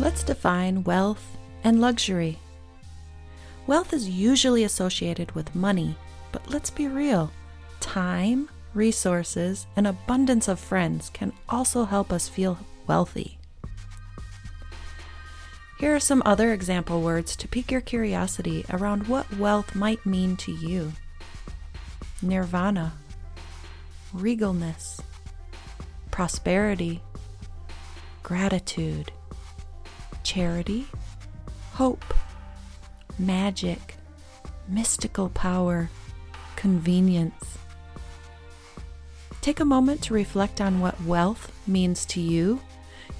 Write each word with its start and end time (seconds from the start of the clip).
Let's 0.00 0.24
define 0.24 0.82
wealth 0.84 1.36
and 1.62 1.78
luxury. 1.78 2.38
Wealth 3.66 3.92
is 3.92 4.08
usually 4.08 4.64
associated 4.64 5.32
with 5.32 5.54
money, 5.54 5.94
but 6.32 6.48
let's 6.48 6.70
be 6.70 6.88
real 6.88 7.30
time, 7.80 8.48
resources, 8.72 9.66
and 9.76 9.86
abundance 9.86 10.48
of 10.48 10.58
friends 10.58 11.10
can 11.10 11.34
also 11.50 11.84
help 11.84 12.12
us 12.12 12.30
feel 12.30 12.58
wealthy. 12.86 13.38
Here 15.78 15.94
are 15.94 16.00
some 16.00 16.22
other 16.24 16.54
example 16.54 17.02
words 17.02 17.36
to 17.36 17.46
pique 17.46 17.70
your 17.70 17.82
curiosity 17.82 18.64
around 18.70 19.06
what 19.06 19.36
wealth 19.36 19.74
might 19.74 20.06
mean 20.06 20.34
to 20.38 20.52
you 20.52 20.94
nirvana, 22.22 22.94
regalness, 24.14 25.00
prosperity, 26.10 27.02
gratitude, 28.22 29.12
charity, 30.30 30.86
hope, 31.72 32.14
magic, 33.18 33.96
mystical 34.68 35.28
power, 35.30 35.90
convenience. 36.56 37.58
Take 39.40 39.60
a 39.60 39.64
moment 39.64 40.02
to 40.02 40.14
reflect 40.14 40.60
on 40.60 40.80
what 40.80 41.00
wealth 41.02 41.50
means 41.66 42.04
to 42.06 42.20
you 42.20 42.60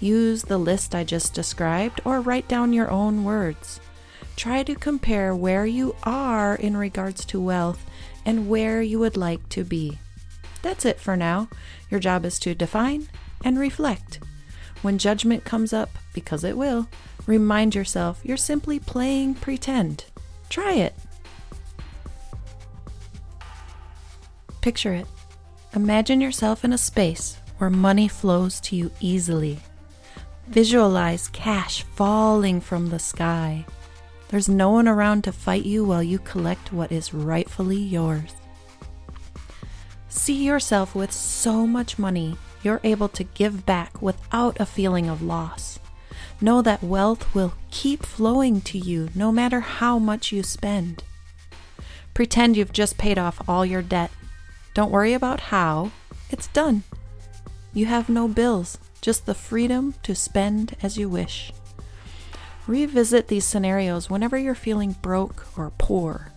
Use 0.00 0.42
the 0.42 0.56
list 0.56 0.94
I 0.94 1.04
just 1.04 1.34
described 1.34 2.00
or 2.06 2.22
write 2.22 2.48
down 2.48 2.72
your 2.72 2.90
own 2.90 3.22
words. 3.22 3.80
Try 4.34 4.62
to 4.62 4.74
compare 4.74 5.36
where 5.36 5.66
you 5.66 5.94
are 6.04 6.54
in 6.54 6.74
regards 6.74 7.26
to 7.26 7.40
wealth 7.40 7.84
and 8.24 8.48
where 8.48 8.80
you 8.80 8.98
would 8.98 9.18
like 9.18 9.46
to 9.50 9.62
be. 9.62 9.98
That's 10.62 10.86
it 10.86 10.98
for 10.98 11.16
now. 11.16 11.50
Your 11.90 12.00
job 12.00 12.24
is 12.24 12.38
to 12.40 12.54
define 12.54 13.08
and 13.44 13.58
reflect. 13.58 14.20
When 14.80 14.96
judgment 14.96 15.44
comes 15.44 15.74
up, 15.74 15.90
because 16.12 16.44
it 16.44 16.56
will, 16.56 16.88
remind 17.26 17.74
yourself 17.74 18.20
you're 18.22 18.36
simply 18.36 18.78
playing 18.78 19.34
pretend. 19.34 20.04
Try 20.48 20.74
it. 20.74 20.94
Picture 24.60 24.92
it. 24.92 25.06
Imagine 25.74 26.20
yourself 26.20 26.64
in 26.64 26.72
a 26.72 26.78
space 26.78 27.38
where 27.58 27.70
money 27.70 28.08
flows 28.08 28.60
to 28.60 28.76
you 28.76 28.90
easily. 29.00 29.58
Visualize 30.48 31.28
cash 31.28 31.82
falling 31.94 32.60
from 32.60 32.88
the 32.88 32.98
sky. 32.98 33.64
There's 34.28 34.48
no 34.48 34.70
one 34.70 34.86
around 34.86 35.24
to 35.24 35.32
fight 35.32 35.64
you 35.64 35.84
while 35.84 36.02
you 36.02 36.20
collect 36.20 36.72
what 36.72 36.92
is 36.92 37.12
rightfully 37.12 37.78
yours. 37.78 38.32
See 40.08 40.44
yourself 40.44 40.94
with 40.94 41.10
so 41.10 41.66
much 41.66 41.98
money 41.98 42.36
you're 42.62 42.80
able 42.84 43.08
to 43.08 43.24
give 43.24 43.66
back 43.66 44.00
without 44.00 44.60
a 44.60 44.66
feeling 44.66 45.08
of 45.08 45.20
loss. 45.20 45.79
Know 46.42 46.62
that 46.62 46.82
wealth 46.82 47.34
will 47.34 47.52
keep 47.70 48.04
flowing 48.04 48.62
to 48.62 48.78
you 48.78 49.10
no 49.14 49.30
matter 49.30 49.60
how 49.60 49.98
much 49.98 50.32
you 50.32 50.42
spend. 50.42 51.04
Pretend 52.14 52.56
you've 52.56 52.72
just 52.72 52.96
paid 52.96 53.18
off 53.18 53.46
all 53.46 53.66
your 53.66 53.82
debt. 53.82 54.10
Don't 54.72 54.90
worry 54.90 55.12
about 55.12 55.40
how, 55.40 55.90
it's 56.30 56.46
done. 56.48 56.82
You 57.74 57.86
have 57.86 58.08
no 58.08 58.26
bills, 58.26 58.78
just 59.02 59.26
the 59.26 59.34
freedom 59.34 59.94
to 60.02 60.14
spend 60.14 60.76
as 60.82 60.96
you 60.96 61.08
wish. 61.08 61.52
Revisit 62.66 63.28
these 63.28 63.44
scenarios 63.44 64.08
whenever 64.08 64.38
you're 64.38 64.54
feeling 64.54 64.92
broke 65.02 65.46
or 65.58 65.72
poor. 65.76 66.32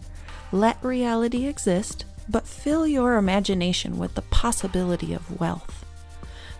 Let 0.52 0.84
reality 0.84 1.46
exist, 1.46 2.06
but 2.28 2.48
fill 2.48 2.86
your 2.88 3.16
imagination 3.16 3.98
with 3.98 4.16
the 4.16 4.22
possibility 4.24 5.14
of 5.14 5.40
wealth. 5.40 5.83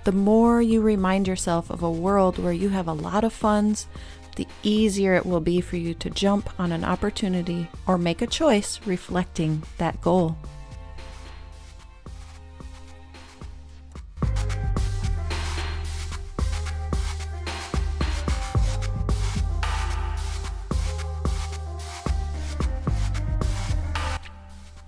The 0.04 0.12
more 0.12 0.62
you 0.62 0.82
remind 0.82 1.30
yourself 1.30 1.70
of 1.70 1.82
a 1.82 1.90
world 1.90 2.38
where 2.38 2.52
you 2.52 2.68
have 2.70 2.90
a 2.90 2.94
lot 2.94 3.24
of 3.24 3.32
funds, 3.32 3.88
the 4.36 4.48
easier 4.62 5.14
it 5.14 5.26
will 5.26 5.40
be 5.40 5.62
for 5.62 5.78
you 5.78 5.94
to 5.94 6.10
jump 6.10 6.50
on 6.60 6.74
an 6.74 6.84
opportunity 6.84 7.70
or 7.88 7.98
make 7.98 8.22
a 8.22 8.28
choice 8.28 8.82
reflecting 8.86 9.64
that 9.78 10.02
goal. 10.02 10.38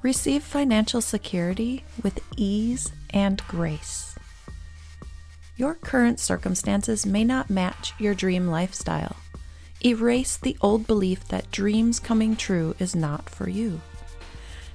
Receive 0.01 0.43
financial 0.43 1.01
security 1.01 1.83
with 2.03 2.19
ease 2.37 2.91
and 3.11 3.41
grace. 3.47 4.04
Your 5.57 5.75
current 5.75 6.19
circumstances 6.19 7.05
may 7.05 7.23
not 7.23 7.49
match 7.49 7.93
your 7.97 8.13
dream 8.13 8.47
lifestyle. 8.47 9.15
Erase 9.83 10.35
the 10.35 10.57
old 10.59 10.85
belief 10.85 11.25
that 11.29 11.49
dreams 11.51 11.99
coming 11.99 12.35
true 12.35 12.75
is 12.77 12.95
not 12.95 13.29
for 13.29 13.47
you. 13.47 13.79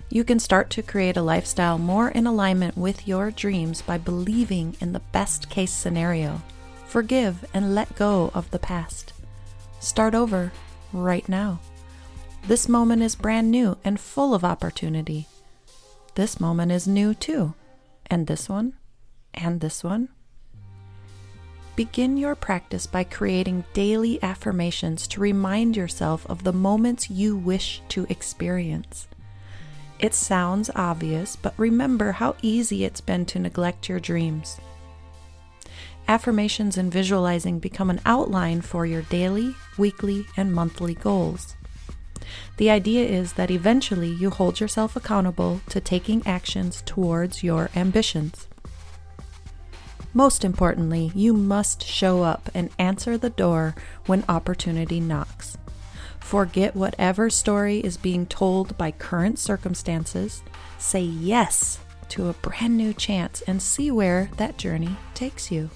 You 0.09 0.25
can 0.25 0.39
start 0.39 0.71
to 0.71 0.83
create 0.83 1.17
a 1.17 1.23
lifestyle 1.23 1.77
more 1.77 2.09
in 2.09 2.27
alignment 2.27 2.79
with 2.79 3.07
your 3.07 3.31
dreams 3.31 3.83
by 3.83 3.99
believing 3.99 4.75
in 4.81 4.93
the 4.93 5.03
best 5.13 5.51
case 5.51 5.73
scenario. 5.73 6.41
Forgive 6.87 7.45
and 7.53 7.75
let 7.75 7.95
go 7.95 8.31
of 8.35 8.51
the 8.51 8.59
past. 8.59 9.13
Start 9.81 10.15
over 10.15 10.51
right 10.93 11.29
now. 11.29 11.61
This 12.47 12.69
moment 12.69 13.03
is 13.03 13.15
brand 13.15 13.51
new 13.51 13.77
and 13.85 14.01
full 14.01 14.35
of 14.35 14.45
opportunity. 14.45 15.29
This 16.15 16.41
moment 16.41 16.73
is 16.73 16.89
new 16.89 17.13
too. 17.13 17.55
And 18.07 18.27
this 18.27 18.49
one, 18.49 18.73
and 19.35 19.61
this 19.61 19.85
one. 19.85 20.09
Begin 21.77 22.17
your 22.17 22.35
practice 22.35 22.87
by 22.87 23.05
creating 23.05 23.65
daily 23.73 24.23
affirmations 24.23 25.07
to 25.09 25.21
remind 25.21 25.77
yourself 25.77 26.27
of 26.29 26.45
the 26.45 26.53
moments 26.53 27.09
you 27.09 27.37
wish 27.37 27.81
to 27.89 28.07
experience. 28.09 29.09
It 29.99 30.15
sounds 30.15 30.71
obvious, 30.75 31.37
but 31.37 31.55
remember 31.57 32.13
how 32.13 32.37
easy 32.43 32.85
it's 32.85 33.01
been 33.01 33.25
to 33.27 33.39
neglect 33.39 33.89
your 33.89 34.01
dreams. 34.01 34.59
Affirmations 36.09 36.77
and 36.77 36.93
visualizing 36.93 37.59
become 37.61 37.89
an 37.89 38.01
outline 38.05 38.63
for 38.63 38.85
your 38.85 39.03
daily, 39.03 39.55
weekly, 39.79 40.27
and 40.37 40.53
monthly 40.53 40.95
goals. 40.95 41.55
The 42.57 42.71
idea 42.71 43.07
is 43.07 43.35
that 43.35 43.51
eventually 43.51 44.09
you 44.09 44.31
hold 44.31 44.61
yourself 44.61 44.97
accountable 44.97 45.61
to 45.69 45.81
taking 45.81 46.27
actions 46.27 46.83
towards 46.85 47.43
your 47.43 47.71
ambitions. 47.77 48.49
Most 50.13 50.45
importantly, 50.45 51.13
you 51.15 51.33
must 51.33 51.85
show 51.85 52.23
up 52.23 52.51
and 52.55 52.71
answer 52.79 53.17
the 53.17 53.31
door 53.31 53.75
when 54.07 54.25
opportunity 54.29 55.01
knocks. 55.01 55.57
Forget 56.19 56.77
whatever 56.77 57.31
story 57.31 57.79
is 57.79 57.97
being 57.97 58.27
told 58.27 58.77
by 58.77 58.91
current 58.91 59.39
circumstances. 59.39 60.43
Say 60.79 61.03
yes 61.03 61.79
to 62.11 62.29
a 62.29 62.35
brand 62.35 62.77
new 62.77 62.93
chance 62.93 63.43
and 63.43 63.63
see 63.63 63.91
where 63.91 64.31
that 64.37 64.59
journey 64.59 64.97
takes 65.15 65.51
you. 65.51 65.71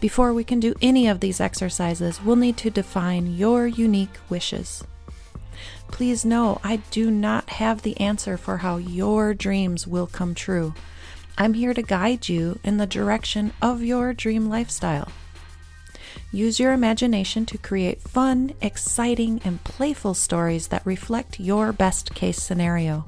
Before 0.00 0.32
we 0.32 0.42
can 0.42 0.58
do 0.58 0.74
any 0.82 1.06
of 1.06 1.20
these 1.20 1.40
exercises, 1.40 2.22
we'll 2.22 2.36
need 2.36 2.56
to 2.58 2.70
define 2.70 3.36
your 3.36 3.66
unique 3.66 4.18
wishes. 4.28 4.82
Please 5.88 6.24
know 6.24 6.60
I 6.64 6.76
do 6.90 7.10
not 7.10 7.50
have 7.50 7.82
the 7.82 7.98
answer 8.00 8.36
for 8.36 8.58
how 8.58 8.78
your 8.78 9.34
dreams 9.34 9.86
will 9.86 10.06
come 10.06 10.34
true. 10.34 10.74
I'm 11.38 11.54
here 11.54 11.74
to 11.74 11.82
guide 11.82 12.28
you 12.28 12.58
in 12.62 12.76
the 12.76 12.86
direction 12.86 13.52
of 13.62 13.82
your 13.82 14.12
dream 14.12 14.48
lifestyle. 14.48 15.08
Use 16.30 16.60
your 16.60 16.72
imagination 16.72 17.46
to 17.46 17.58
create 17.58 18.02
fun, 18.02 18.52
exciting, 18.60 19.40
and 19.44 19.62
playful 19.64 20.14
stories 20.14 20.68
that 20.68 20.86
reflect 20.86 21.40
your 21.40 21.72
best 21.72 22.14
case 22.14 22.40
scenario. 22.42 23.04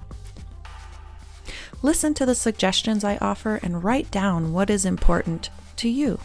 Listen 1.82 2.14
to 2.14 2.24
the 2.24 2.34
suggestions 2.34 3.04
I 3.04 3.18
offer 3.18 3.60
and 3.62 3.84
write 3.84 4.10
down 4.10 4.52
what 4.52 4.70
is 4.70 4.84
important 4.84 5.50
to 5.76 5.88
you. 5.88 6.18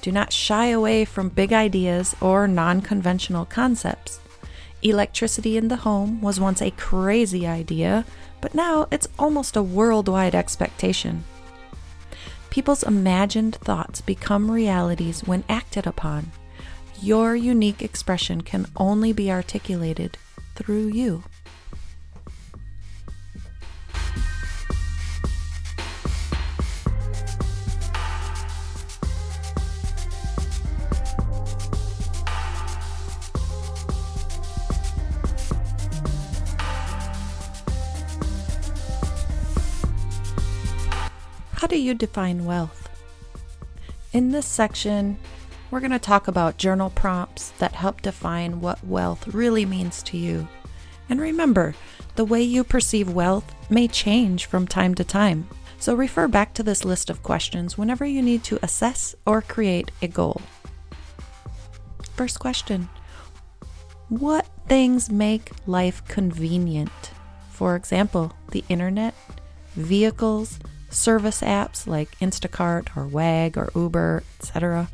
Do 0.00 0.12
not 0.12 0.32
shy 0.32 0.66
away 0.66 1.04
from 1.04 1.28
big 1.28 1.52
ideas 1.52 2.14
or 2.20 2.46
non 2.46 2.80
conventional 2.80 3.46
concepts. 3.46 4.20
Electricity 4.82 5.56
in 5.56 5.68
the 5.68 5.76
home 5.76 6.20
was 6.20 6.38
once 6.38 6.60
a 6.60 6.70
crazy 6.72 7.46
idea, 7.46 8.04
but 8.44 8.54
now 8.54 8.86
it's 8.90 9.08
almost 9.18 9.56
a 9.56 9.62
worldwide 9.62 10.34
expectation. 10.34 11.24
People's 12.50 12.82
imagined 12.82 13.54
thoughts 13.56 14.02
become 14.02 14.50
realities 14.50 15.22
when 15.24 15.42
acted 15.48 15.86
upon. 15.86 16.30
Your 17.00 17.34
unique 17.34 17.80
expression 17.80 18.42
can 18.42 18.66
only 18.76 19.14
be 19.14 19.30
articulated 19.30 20.18
through 20.56 20.88
you. 20.88 21.24
Do 41.74 41.80
you 41.80 41.92
define 41.92 42.44
wealth? 42.44 42.88
In 44.12 44.30
this 44.30 44.46
section, 44.46 45.18
we're 45.72 45.80
going 45.80 45.90
to 45.90 45.98
talk 45.98 46.28
about 46.28 46.56
journal 46.56 46.90
prompts 46.90 47.50
that 47.58 47.74
help 47.74 48.00
define 48.00 48.60
what 48.60 48.86
wealth 48.86 49.26
really 49.34 49.66
means 49.66 50.00
to 50.04 50.16
you. 50.16 50.46
And 51.08 51.20
remember, 51.20 51.74
the 52.14 52.24
way 52.24 52.44
you 52.44 52.62
perceive 52.62 53.10
wealth 53.10 53.52
may 53.68 53.88
change 53.88 54.46
from 54.46 54.68
time 54.68 54.94
to 54.94 55.02
time. 55.02 55.48
So 55.80 55.96
refer 55.96 56.28
back 56.28 56.54
to 56.54 56.62
this 56.62 56.84
list 56.84 57.10
of 57.10 57.24
questions 57.24 57.76
whenever 57.76 58.06
you 58.06 58.22
need 58.22 58.44
to 58.44 58.60
assess 58.62 59.16
or 59.26 59.42
create 59.42 59.90
a 60.00 60.06
goal. 60.06 60.42
First 62.14 62.38
question 62.38 62.88
What 64.10 64.46
things 64.68 65.10
make 65.10 65.50
life 65.66 66.04
convenient? 66.06 67.10
For 67.50 67.74
example, 67.74 68.32
the 68.52 68.62
internet, 68.68 69.16
vehicles, 69.74 70.60
service 70.94 71.40
apps 71.40 71.86
like 71.86 72.18
Instacart 72.18 72.96
or 72.96 73.06
Wag 73.06 73.58
or 73.58 73.70
Uber, 73.74 74.22
etc., 74.38 74.88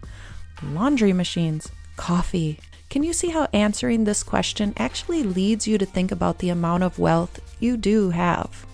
laundry 0.62 1.12
machines, 1.12 1.70
coffee. 1.96 2.58
Can 2.88 3.02
you 3.02 3.12
see 3.12 3.28
how 3.28 3.48
answering 3.52 4.04
this 4.04 4.22
question 4.22 4.72
actually 4.76 5.22
leads 5.22 5.68
you 5.68 5.78
to 5.78 5.86
think 5.86 6.10
about 6.10 6.38
the 6.38 6.48
amount 6.48 6.82
of 6.82 6.98
wealth 6.98 7.40
you 7.60 7.76
do 7.76 8.10
have? 8.10 8.66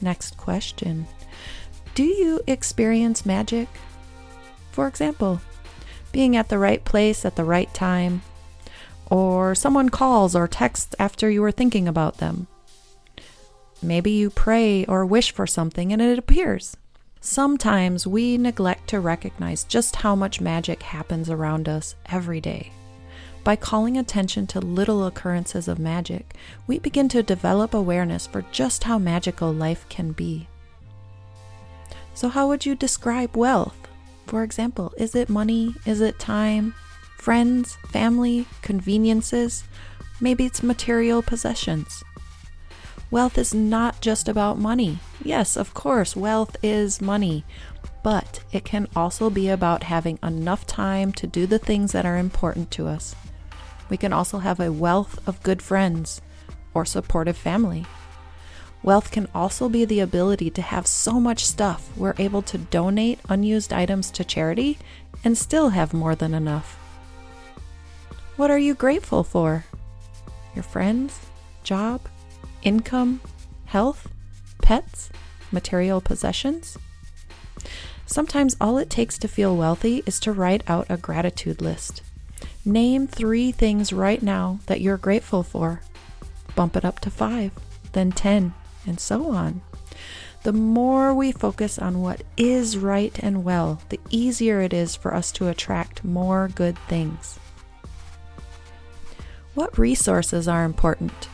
Next 0.00 0.36
question 0.36 1.06
Do 1.94 2.04
you 2.04 2.40
experience 2.46 3.24
magic? 3.24 3.68
For 4.72 4.88
example, 4.88 5.40
being 6.12 6.36
at 6.36 6.48
the 6.48 6.58
right 6.58 6.84
place 6.84 7.24
at 7.24 7.36
the 7.36 7.44
right 7.44 7.72
time, 7.72 8.22
or 9.06 9.54
someone 9.54 9.88
calls 9.88 10.34
or 10.34 10.48
texts 10.48 10.94
after 10.98 11.30
you 11.30 11.40
were 11.40 11.52
thinking 11.52 11.86
about 11.88 12.18
them. 12.18 12.46
Maybe 13.84 14.12
you 14.12 14.30
pray 14.30 14.86
or 14.86 15.04
wish 15.04 15.32
for 15.32 15.46
something 15.46 15.92
and 15.92 16.00
it 16.00 16.18
appears. 16.18 16.76
Sometimes 17.20 18.06
we 18.06 18.38
neglect 18.38 18.88
to 18.88 19.00
recognize 19.00 19.64
just 19.64 19.96
how 19.96 20.14
much 20.14 20.40
magic 20.40 20.82
happens 20.82 21.28
around 21.28 21.68
us 21.68 21.94
every 22.06 22.40
day. 22.40 22.72
By 23.44 23.56
calling 23.56 23.98
attention 23.98 24.46
to 24.48 24.60
little 24.60 25.04
occurrences 25.06 25.68
of 25.68 25.78
magic, 25.78 26.34
we 26.66 26.78
begin 26.78 27.10
to 27.10 27.22
develop 27.22 27.74
awareness 27.74 28.26
for 28.26 28.42
just 28.52 28.84
how 28.84 28.98
magical 28.98 29.52
life 29.52 29.86
can 29.90 30.12
be. 30.12 30.48
So, 32.14 32.30
how 32.30 32.48
would 32.48 32.64
you 32.64 32.74
describe 32.74 33.36
wealth? 33.36 33.76
For 34.26 34.42
example, 34.42 34.94
is 34.96 35.14
it 35.14 35.28
money? 35.28 35.74
Is 35.84 36.00
it 36.00 36.18
time? 36.18 36.74
Friends? 37.18 37.76
Family? 37.90 38.46
Conveniences? 38.62 39.64
Maybe 40.20 40.46
it's 40.46 40.62
material 40.62 41.20
possessions. 41.22 42.02
Wealth 43.14 43.38
is 43.38 43.54
not 43.54 44.00
just 44.00 44.28
about 44.28 44.58
money. 44.58 44.98
Yes, 45.22 45.56
of 45.56 45.72
course, 45.72 46.16
wealth 46.16 46.56
is 46.64 47.00
money, 47.00 47.44
but 48.02 48.42
it 48.50 48.64
can 48.64 48.88
also 48.96 49.30
be 49.30 49.48
about 49.48 49.84
having 49.84 50.18
enough 50.20 50.66
time 50.66 51.12
to 51.12 51.28
do 51.28 51.46
the 51.46 51.60
things 51.60 51.92
that 51.92 52.04
are 52.04 52.16
important 52.16 52.72
to 52.72 52.88
us. 52.88 53.14
We 53.88 53.96
can 53.96 54.12
also 54.12 54.38
have 54.38 54.58
a 54.58 54.72
wealth 54.72 55.20
of 55.28 55.44
good 55.44 55.62
friends 55.62 56.22
or 56.74 56.84
supportive 56.84 57.36
family. 57.36 57.86
Wealth 58.82 59.12
can 59.12 59.28
also 59.32 59.68
be 59.68 59.84
the 59.84 60.00
ability 60.00 60.50
to 60.50 60.62
have 60.62 60.84
so 60.84 61.20
much 61.20 61.46
stuff 61.46 61.96
we're 61.96 62.16
able 62.18 62.42
to 62.42 62.58
donate 62.58 63.20
unused 63.28 63.72
items 63.72 64.10
to 64.10 64.24
charity 64.24 64.76
and 65.22 65.38
still 65.38 65.68
have 65.68 65.94
more 65.94 66.16
than 66.16 66.34
enough. 66.34 66.74
What 68.34 68.50
are 68.50 68.58
you 68.58 68.74
grateful 68.74 69.22
for? 69.22 69.66
Your 70.56 70.64
friends? 70.64 71.20
Job? 71.62 72.00
Income? 72.64 73.20
Health? 73.66 74.08
Pets? 74.62 75.10
Material 75.52 76.00
possessions? 76.00 76.78
Sometimes 78.06 78.56
all 78.58 78.78
it 78.78 78.88
takes 78.88 79.18
to 79.18 79.28
feel 79.28 79.54
wealthy 79.54 80.02
is 80.06 80.18
to 80.20 80.32
write 80.32 80.62
out 80.66 80.86
a 80.88 80.96
gratitude 80.96 81.60
list. 81.60 82.00
Name 82.64 83.06
three 83.06 83.52
things 83.52 83.92
right 83.92 84.22
now 84.22 84.60
that 84.64 84.80
you're 84.80 84.96
grateful 84.96 85.42
for. 85.42 85.82
Bump 86.54 86.74
it 86.74 86.86
up 86.86 87.00
to 87.00 87.10
five, 87.10 87.52
then 87.92 88.10
10, 88.10 88.54
and 88.86 88.98
so 88.98 89.30
on. 89.30 89.60
The 90.42 90.52
more 90.52 91.14
we 91.14 91.32
focus 91.32 91.78
on 91.78 92.00
what 92.00 92.22
is 92.38 92.78
right 92.78 93.18
and 93.18 93.44
well, 93.44 93.82
the 93.90 94.00
easier 94.08 94.62
it 94.62 94.72
is 94.72 94.96
for 94.96 95.14
us 95.14 95.30
to 95.32 95.48
attract 95.48 96.02
more 96.02 96.48
good 96.54 96.78
things. 96.88 97.38
What 99.52 99.78
resources 99.78 100.48
are 100.48 100.64
important? 100.64 101.28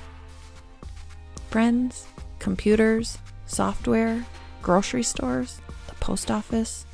Friends, 1.51 2.07
computers, 2.39 3.19
software, 3.45 4.25
grocery 4.63 5.03
stores, 5.03 5.61
the 5.89 5.95
post 5.97 6.31
office, 6.31 6.87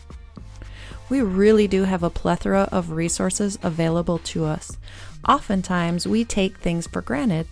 we 1.11 1.21
really 1.21 1.69
do 1.69 1.85
have 1.85 2.03
a 2.03 2.09
plethora 2.09 2.67
of 2.73 2.93
resources 2.93 3.59
available 3.63 4.19
to 4.21 4.47
us. 4.47 4.79
Oftentimes, 5.29 6.07
we 6.07 6.25
take 6.25 6.57
things 6.57 6.87
for 6.87 7.03
granted, 7.03 7.47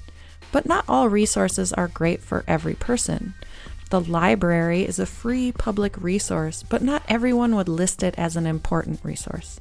but 0.50 0.64
not 0.64 0.86
all 0.88 1.10
resources 1.10 1.74
are 1.74 1.88
great 1.88 2.22
for 2.22 2.42
every 2.48 2.74
person. 2.74 3.34
The 3.90 4.00
library 4.00 4.84
is 4.84 4.98
a 4.98 5.04
free 5.04 5.52
public 5.52 6.00
resource, 6.00 6.62
but 6.62 6.82
not 6.82 7.02
everyone 7.06 7.54
would 7.54 7.68
list 7.68 8.02
it 8.02 8.14
as 8.16 8.34
an 8.34 8.46
important 8.46 9.00
resource. 9.04 9.60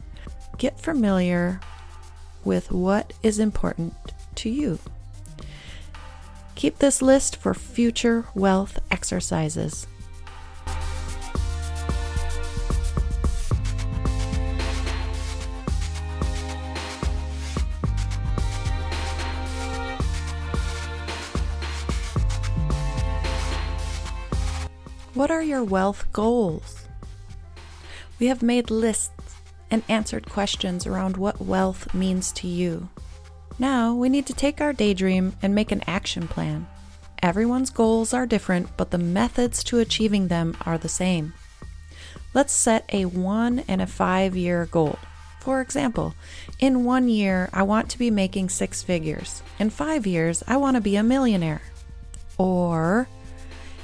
Get 0.57 0.79
familiar 0.79 1.59
with 2.45 2.71
what 2.71 3.11
is 3.21 3.37
important 3.37 3.95
to 4.35 4.49
you. 4.49 4.79
Keep 6.55 6.79
this 6.79 7.01
list 7.01 7.35
for 7.35 7.53
future 7.53 8.25
wealth 8.35 8.79
exercises. 8.89 9.85
What 25.13 25.29
are 25.29 25.43
your 25.43 25.63
wealth 25.63 26.11
goals? 26.11 26.87
We 28.19 28.27
have 28.27 28.41
made 28.41 28.71
lists 28.71 29.35
and 29.69 29.83
answered 29.87 30.29
questions 30.29 30.87
around 30.87 31.17
what 31.17 31.41
wealth 31.41 31.93
means 31.93 32.31
to 32.33 32.47
you. 32.47 32.89
Now 33.59 33.93
we 33.93 34.09
need 34.09 34.25
to 34.27 34.33
take 34.33 34.61
our 34.61 34.73
daydream 34.73 35.33
and 35.41 35.53
make 35.53 35.71
an 35.71 35.83
action 35.87 36.27
plan. 36.27 36.67
Everyone's 37.21 37.69
goals 37.69 38.13
are 38.13 38.25
different, 38.25 38.75
but 38.75 38.91
the 38.91 38.97
methods 38.97 39.63
to 39.65 39.79
achieving 39.79 40.27
them 40.27 40.57
are 40.65 40.77
the 40.77 40.89
same. 40.89 41.33
Let's 42.33 42.51
set 42.51 42.89
a 42.91 43.05
one 43.05 43.59
and 43.67 43.81
a 43.81 43.87
five 43.87 44.35
year 44.35 44.65
goal. 44.65 44.97
For 45.39 45.61
example, 45.61 46.15
in 46.59 46.85
one 46.85 47.07
year, 47.09 47.49
I 47.53 47.63
want 47.63 47.89
to 47.89 47.99
be 47.99 48.09
making 48.09 48.49
six 48.49 48.81
figures. 48.81 49.43
In 49.59 49.69
five 49.69 50.07
years, 50.07 50.41
I 50.47 50.57
want 50.57 50.75
to 50.75 50.81
be 50.81 50.95
a 50.95 51.03
millionaire. 51.03 51.61
Or 52.37 53.07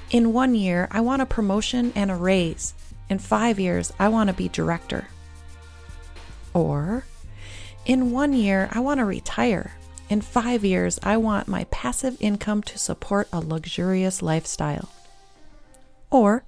in 0.09 0.33
one 0.33 0.55
year, 0.55 0.87
I 0.89 1.01
want 1.01 1.21
a 1.21 1.25
promotion 1.25 1.93
and 1.95 2.09
a 2.09 2.15
raise. 2.15 2.73
In 3.09 3.19
five 3.19 3.59
years, 3.59 3.91
I 3.99 4.09
want 4.09 4.29
to 4.29 4.35
be 4.35 4.49
director. 4.49 5.07
Or, 6.53 7.03
in 7.89 8.11
one 8.11 8.33
year, 8.33 8.69
I 8.71 8.81
want 8.81 8.99
to 8.99 9.03
retire. 9.03 9.71
In 10.09 10.21
five 10.21 10.63
years, 10.63 10.99
I 11.01 11.17
want 11.17 11.47
my 11.47 11.63
passive 11.71 12.15
income 12.19 12.61
to 12.61 12.77
support 12.77 13.27
a 13.33 13.39
luxurious 13.39 14.21
lifestyle. 14.21 14.89
Or, 16.11 16.43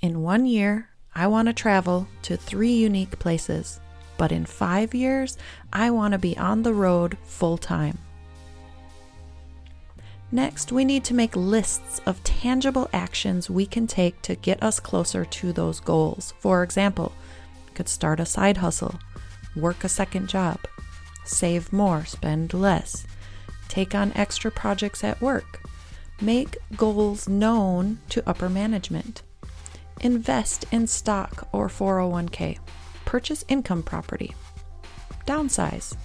in 0.00 0.22
one 0.22 0.46
year, 0.46 0.90
I 1.12 1.26
want 1.26 1.48
to 1.48 1.52
travel 1.52 2.06
to 2.22 2.36
three 2.36 2.70
unique 2.70 3.18
places. 3.18 3.80
But 4.16 4.30
in 4.30 4.46
five 4.46 4.94
years, 4.94 5.36
I 5.72 5.90
want 5.90 6.12
to 6.12 6.18
be 6.18 6.38
on 6.38 6.62
the 6.62 6.72
road 6.72 7.18
full 7.24 7.58
time. 7.58 7.98
Next, 10.30 10.70
we 10.70 10.84
need 10.84 11.02
to 11.06 11.14
make 11.14 11.34
lists 11.34 12.00
of 12.06 12.22
tangible 12.22 12.88
actions 12.92 13.50
we 13.50 13.66
can 13.66 13.88
take 13.88 14.22
to 14.22 14.36
get 14.36 14.62
us 14.62 14.78
closer 14.78 15.24
to 15.24 15.52
those 15.52 15.80
goals. 15.80 16.32
For 16.38 16.62
example, 16.62 17.10
could 17.74 17.88
start 17.88 18.20
a 18.20 18.24
side 18.24 18.58
hustle, 18.58 19.00
work 19.56 19.82
a 19.82 19.88
second 19.88 20.28
job, 20.28 20.60
save 21.26 21.72
more, 21.72 22.04
spend 22.04 22.54
less, 22.54 23.06
take 23.68 23.94
on 23.94 24.12
extra 24.14 24.50
projects 24.50 25.04
at 25.04 25.20
work, 25.20 25.60
make 26.20 26.56
goals 26.76 27.28
known 27.28 27.98
to 28.08 28.28
upper 28.28 28.48
management, 28.48 29.22
invest 30.00 30.64
in 30.70 30.86
stock 30.86 31.48
or 31.52 31.68
401k, 31.68 32.58
purchase 33.04 33.44
income 33.48 33.82
property, 33.82 34.34
downsize, 35.26 35.96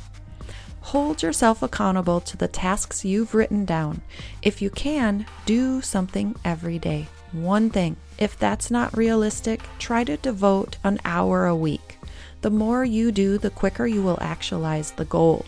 Hold 0.81 1.21
yourself 1.21 1.61
accountable 1.61 2.19
to 2.21 2.35
the 2.35 2.47
tasks 2.47 3.05
you've 3.05 3.35
written 3.35 3.65
down. 3.65 4.01
If 4.41 4.61
you 4.61 4.69
can, 4.69 5.25
do 5.45 5.79
something 5.79 6.35
every 6.43 6.79
day. 6.79 7.07
One 7.31 7.69
thing. 7.69 7.95
If 8.17 8.37
that's 8.37 8.71
not 8.71 8.97
realistic, 8.97 9.61
try 9.79 10.03
to 10.03 10.17
devote 10.17 10.77
an 10.83 10.99
hour 11.05 11.45
a 11.45 11.55
week. 11.55 11.97
The 12.41 12.49
more 12.49 12.83
you 12.83 13.11
do, 13.11 13.37
the 13.37 13.49
quicker 13.49 13.85
you 13.85 14.01
will 14.01 14.17
actualize 14.19 14.91
the 14.91 15.05
goal. 15.05 15.45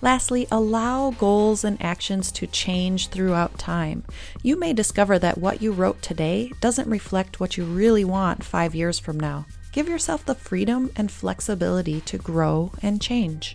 Lastly, 0.00 0.46
allow 0.50 1.10
goals 1.10 1.64
and 1.64 1.82
actions 1.82 2.30
to 2.32 2.46
change 2.46 3.08
throughout 3.08 3.58
time. 3.58 4.04
You 4.42 4.58
may 4.58 4.72
discover 4.72 5.18
that 5.18 5.38
what 5.38 5.60
you 5.60 5.72
wrote 5.72 6.00
today 6.02 6.52
doesn't 6.60 6.88
reflect 6.88 7.40
what 7.40 7.56
you 7.56 7.64
really 7.64 8.04
want 8.04 8.44
five 8.44 8.74
years 8.74 8.98
from 8.98 9.18
now. 9.18 9.46
Give 9.72 9.88
yourself 9.88 10.24
the 10.24 10.34
freedom 10.34 10.92
and 10.96 11.10
flexibility 11.10 12.00
to 12.02 12.16
grow 12.16 12.72
and 12.80 13.02
change. 13.02 13.54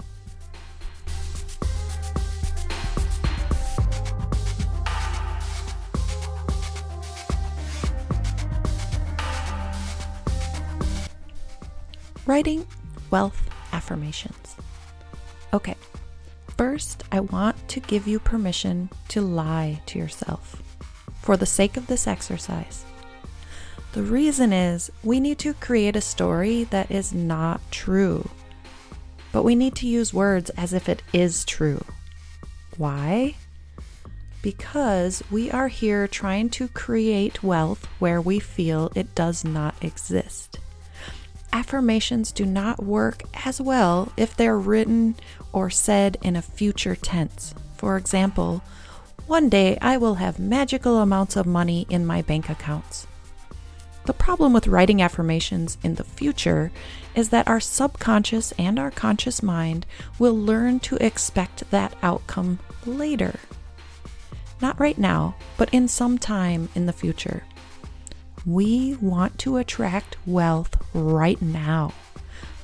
Writing 12.25 12.65
wealth 13.11 13.49
affirmations. 13.73 14.55
Okay, 15.53 15.75
first, 16.55 17.03
I 17.11 17.19
want 17.19 17.67
to 17.67 17.81
give 17.81 18.07
you 18.07 18.17
permission 18.17 18.89
to 19.09 19.19
lie 19.19 19.81
to 19.87 19.99
yourself 19.99 20.63
for 21.21 21.35
the 21.35 21.45
sake 21.45 21.75
of 21.75 21.87
this 21.87 22.07
exercise. 22.07 22.85
The 23.91 24.03
reason 24.03 24.53
is 24.53 24.89
we 25.03 25.19
need 25.19 25.37
to 25.39 25.53
create 25.53 25.97
a 25.97 26.01
story 26.01 26.63
that 26.65 26.89
is 26.89 27.13
not 27.13 27.59
true, 27.71 28.29
but 29.33 29.43
we 29.43 29.53
need 29.53 29.75
to 29.75 29.87
use 29.87 30.13
words 30.13 30.49
as 30.51 30.71
if 30.71 30.87
it 30.87 31.03
is 31.11 31.43
true. 31.43 31.83
Why? 32.77 33.35
Because 34.41 35.21
we 35.29 35.51
are 35.51 35.67
here 35.67 36.07
trying 36.07 36.49
to 36.51 36.69
create 36.69 37.43
wealth 37.43 37.85
where 37.99 38.21
we 38.21 38.39
feel 38.39 38.93
it 38.95 39.13
does 39.13 39.43
not 39.43 39.75
exist 39.81 40.59
affirmations 41.53 42.31
do 42.31 42.45
not 42.45 42.83
work 42.83 43.23
as 43.45 43.61
well 43.61 44.11
if 44.17 44.35
they're 44.35 44.57
written 44.57 45.15
or 45.53 45.69
said 45.69 46.17
in 46.21 46.35
a 46.35 46.41
future 46.41 46.95
tense. 46.95 47.53
For 47.77 47.95
example, 47.95 48.61
one 49.27 49.47
day 49.47 49.77
I 49.79 49.95
will 49.97 50.15
have 50.15 50.39
magical 50.39 50.97
amounts 50.97 51.37
of 51.37 51.45
money 51.45 51.85
in 51.89 52.05
my 52.05 52.21
bank 52.23 52.49
accounts. 52.49 53.07
The 54.05 54.13
problem 54.13 54.51
with 54.51 54.67
writing 54.67 55.01
affirmations 55.01 55.77
in 55.81 55.95
the 55.95 56.03
future 56.03 56.71
is 57.15 57.29
that 57.29 57.47
our 57.47 57.61
subconscious 57.61 58.51
and 58.59 58.77
our 58.77 58.91
conscious 58.91 59.41
mind 59.41 59.85
will 60.19 60.35
learn 60.35 60.81
to 60.81 60.97
expect 60.97 61.69
that 61.71 61.95
outcome 62.01 62.59
later. 62.85 63.39
Not 64.59 64.79
right 64.79 64.97
now, 64.97 65.35
but 65.55 65.73
in 65.73 65.87
some 65.87 66.17
time 66.17 66.67
in 66.75 66.85
the 66.85 66.93
future. 66.93 67.43
We 68.45 68.95
want 68.95 69.39
to 69.39 69.57
attract 69.57 70.17
wealth 70.25 70.77
right 70.93 71.41
now. 71.41 71.93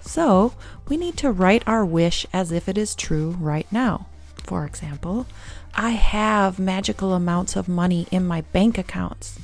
So, 0.01 0.53
we 0.88 0.98
need 0.98 1.17
to 1.17 1.31
write 1.31 1.63
our 1.67 1.86
wish 1.86 2.25
as 2.33 2.51
if 2.51 2.67
it 2.67 2.77
is 2.77 2.95
true 2.95 3.38
right 3.39 3.71
now. 3.71 4.07
For 4.43 4.65
example, 4.65 5.27
I 5.75 5.91
have 5.91 6.59
magical 6.59 7.13
amounts 7.13 7.55
of 7.55 7.69
money 7.69 8.07
in 8.12 8.25
my 8.25 8.41
bank 8.41 8.77
accounts. 8.77 9.39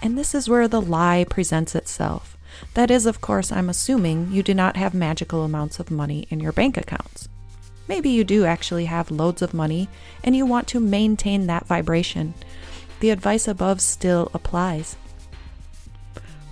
And 0.00 0.16
this 0.16 0.34
is 0.34 0.48
where 0.48 0.66
the 0.66 0.80
lie 0.80 1.26
presents 1.28 1.74
itself. 1.74 2.36
That 2.74 2.90
is, 2.90 3.06
of 3.06 3.20
course, 3.20 3.52
I'm 3.52 3.68
assuming 3.68 4.32
you 4.32 4.42
do 4.42 4.54
not 4.54 4.76
have 4.76 4.94
magical 4.94 5.44
amounts 5.44 5.78
of 5.78 5.90
money 5.90 6.26
in 6.30 6.40
your 6.40 6.52
bank 6.52 6.76
accounts. 6.76 7.28
Maybe 7.86 8.10
you 8.10 8.24
do 8.24 8.44
actually 8.44 8.86
have 8.86 9.10
loads 9.10 9.42
of 9.42 9.54
money 9.54 9.88
and 10.24 10.34
you 10.34 10.46
want 10.46 10.66
to 10.68 10.80
maintain 10.80 11.46
that 11.46 11.66
vibration. 11.66 12.34
The 13.00 13.10
advice 13.10 13.46
above 13.46 13.80
still 13.80 14.30
applies. 14.34 14.96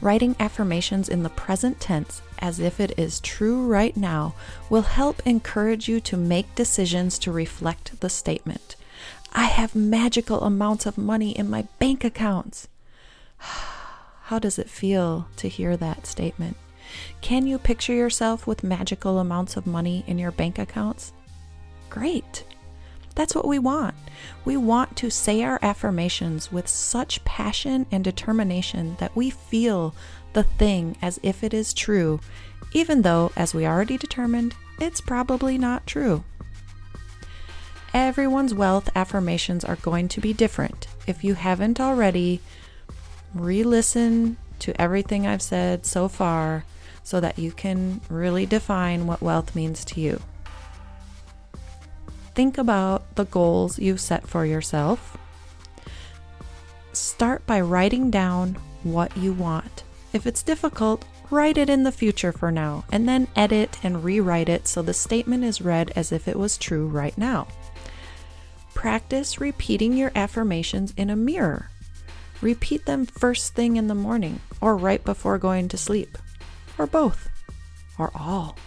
Writing 0.00 0.36
affirmations 0.38 1.08
in 1.08 1.22
the 1.22 1.30
present 1.30 1.80
tense 1.80 2.20
as 2.38 2.60
if 2.60 2.80
it 2.80 2.98
is 2.98 3.20
true 3.20 3.66
right 3.66 3.96
now 3.96 4.34
will 4.68 4.82
help 4.82 5.26
encourage 5.26 5.88
you 5.88 6.00
to 6.00 6.16
make 6.16 6.54
decisions 6.54 7.18
to 7.18 7.32
reflect 7.32 8.00
the 8.00 8.10
statement. 8.10 8.76
I 9.32 9.44
have 9.44 9.74
magical 9.74 10.42
amounts 10.42 10.86
of 10.86 10.98
money 10.98 11.32
in 11.32 11.50
my 11.50 11.62
bank 11.78 12.04
accounts. 12.04 12.68
How 13.38 14.38
does 14.38 14.58
it 14.58 14.68
feel 14.68 15.28
to 15.36 15.48
hear 15.48 15.76
that 15.76 16.06
statement? 16.06 16.56
Can 17.20 17.46
you 17.46 17.58
picture 17.58 17.94
yourself 17.94 18.46
with 18.46 18.64
magical 18.64 19.18
amounts 19.18 19.56
of 19.56 19.66
money 19.66 20.04
in 20.06 20.18
your 20.18 20.30
bank 20.30 20.58
accounts? 20.58 21.12
Great. 21.90 22.44
That's 23.16 23.34
what 23.34 23.48
we 23.48 23.58
want. 23.58 23.94
We 24.44 24.56
want 24.56 24.94
to 24.98 25.10
say 25.10 25.42
our 25.42 25.58
affirmations 25.62 26.52
with 26.52 26.68
such 26.68 27.24
passion 27.24 27.86
and 27.90 28.04
determination 28.04 28.96
that 29.00 29.16
we 29.16 29.30
feel 29.30 29.94
the 30.34 30.44
thing 30.44 30.96
as 31.02 31.18
if 31.22 31.42
it 31.42 31.52
is 31.52 31.72
true, 31.74 32.20
even 32.72 33.02
though, 33.02 33.32
as 33.34 33.54
we 33.54 33.66
already 33.66 33.96
determined, 33.96 34.54
it's 34.78 35.00
probably 35.00 35.56
not 35.56 35.86
true. 35.86 36.24
Everyone's 37.94 38.52
wealth 38.52 38.90
affirmations 38.94 39.64
are 39.64 39.76
going 39.76 40.08
to 40.08 40.20
be 40.20 40.34
different. 40.34 40.86
If 41.06 41.24
you 41.24 41.34
haven't 41.34 41.80
already, 41.80 42.42
re 43.34 43.62
listen 43.62 44.36
to 44.58 44.78
everything 44.78 45.26
I've 45.26 45.40
said 45.40 45.86
so 45.86 46.08
far 46.08 46.64
so 47.02 47.20
that 47.20 47.38
you 47.38 47.52
can 47.52 48.02
really 48.10 48.44
define 48.44 49.06
what 49.06 49.22
wealth 49.22 49.56
means 49.56 49.86
to 49.86 50.00
you 50.00 50.20
think 52.36 52.58
about 52.58 53.16
the 53.16 53.24
goals 53.24 53.78
you've 53.78 54.00
set 54.00 54.28
for 54.28 54.44
yourself. 54.44 55.16
Start 56.92 57.46
by 57.46 57.62
writing 57.62 58.10
down 58.10 58.58
what 58.82 59.16
you 59.16 59.32
want. 59.32 59.84
If 60.12 60.26
it's 60.26 60.42
difficult, 60.42 61.06
write 61.30 61.56
it 61.56 61.70
in 61.70 61.82
the 61.82 61.90
future 61.90 62.32
for 62.32 62.52
now, 62.52 62.84
and 62.92 63.08
then 63.08 63.26
edit 63.34 63.78
and 63.82 64.04
rewrite 64.04 64.50
it 64.50 64.68
so 64.68 64.82
the 64.82 64.92
statement 64.92 65.44
is 65.44 65.62
read 65.62 65.92
as 65.96 66.12
if 66.12 66.28
it 66.28 66.38
was 66.38 66.58
true 66.58 66.86
right 66.86 67.16
now. 67.16 67.48
Practice 68.74 69.40
repeating 69.40 69.94
your 69.94 70.12
affirmations 70.14 70.92
in 70.94 71.08
a 71.08 71.16
mirror. 71.16 71.70
Repeat 72.42 72.84
them 72.84 73.06
first 73.06 73.54
thing 73.54 73.76
in 73.76 73.88
the 73.88 73.94
morning, 73.94 74.40
or 74.60 74.76
right 74.76 75.02
before 75.02 75.38
going 75.38 75.68
to 75.68 75.78
sleep, 75.78 76.18
or 76.76 76.86
both, 76.86 77.30
or 77.98 78.10
all. 78.14 78.58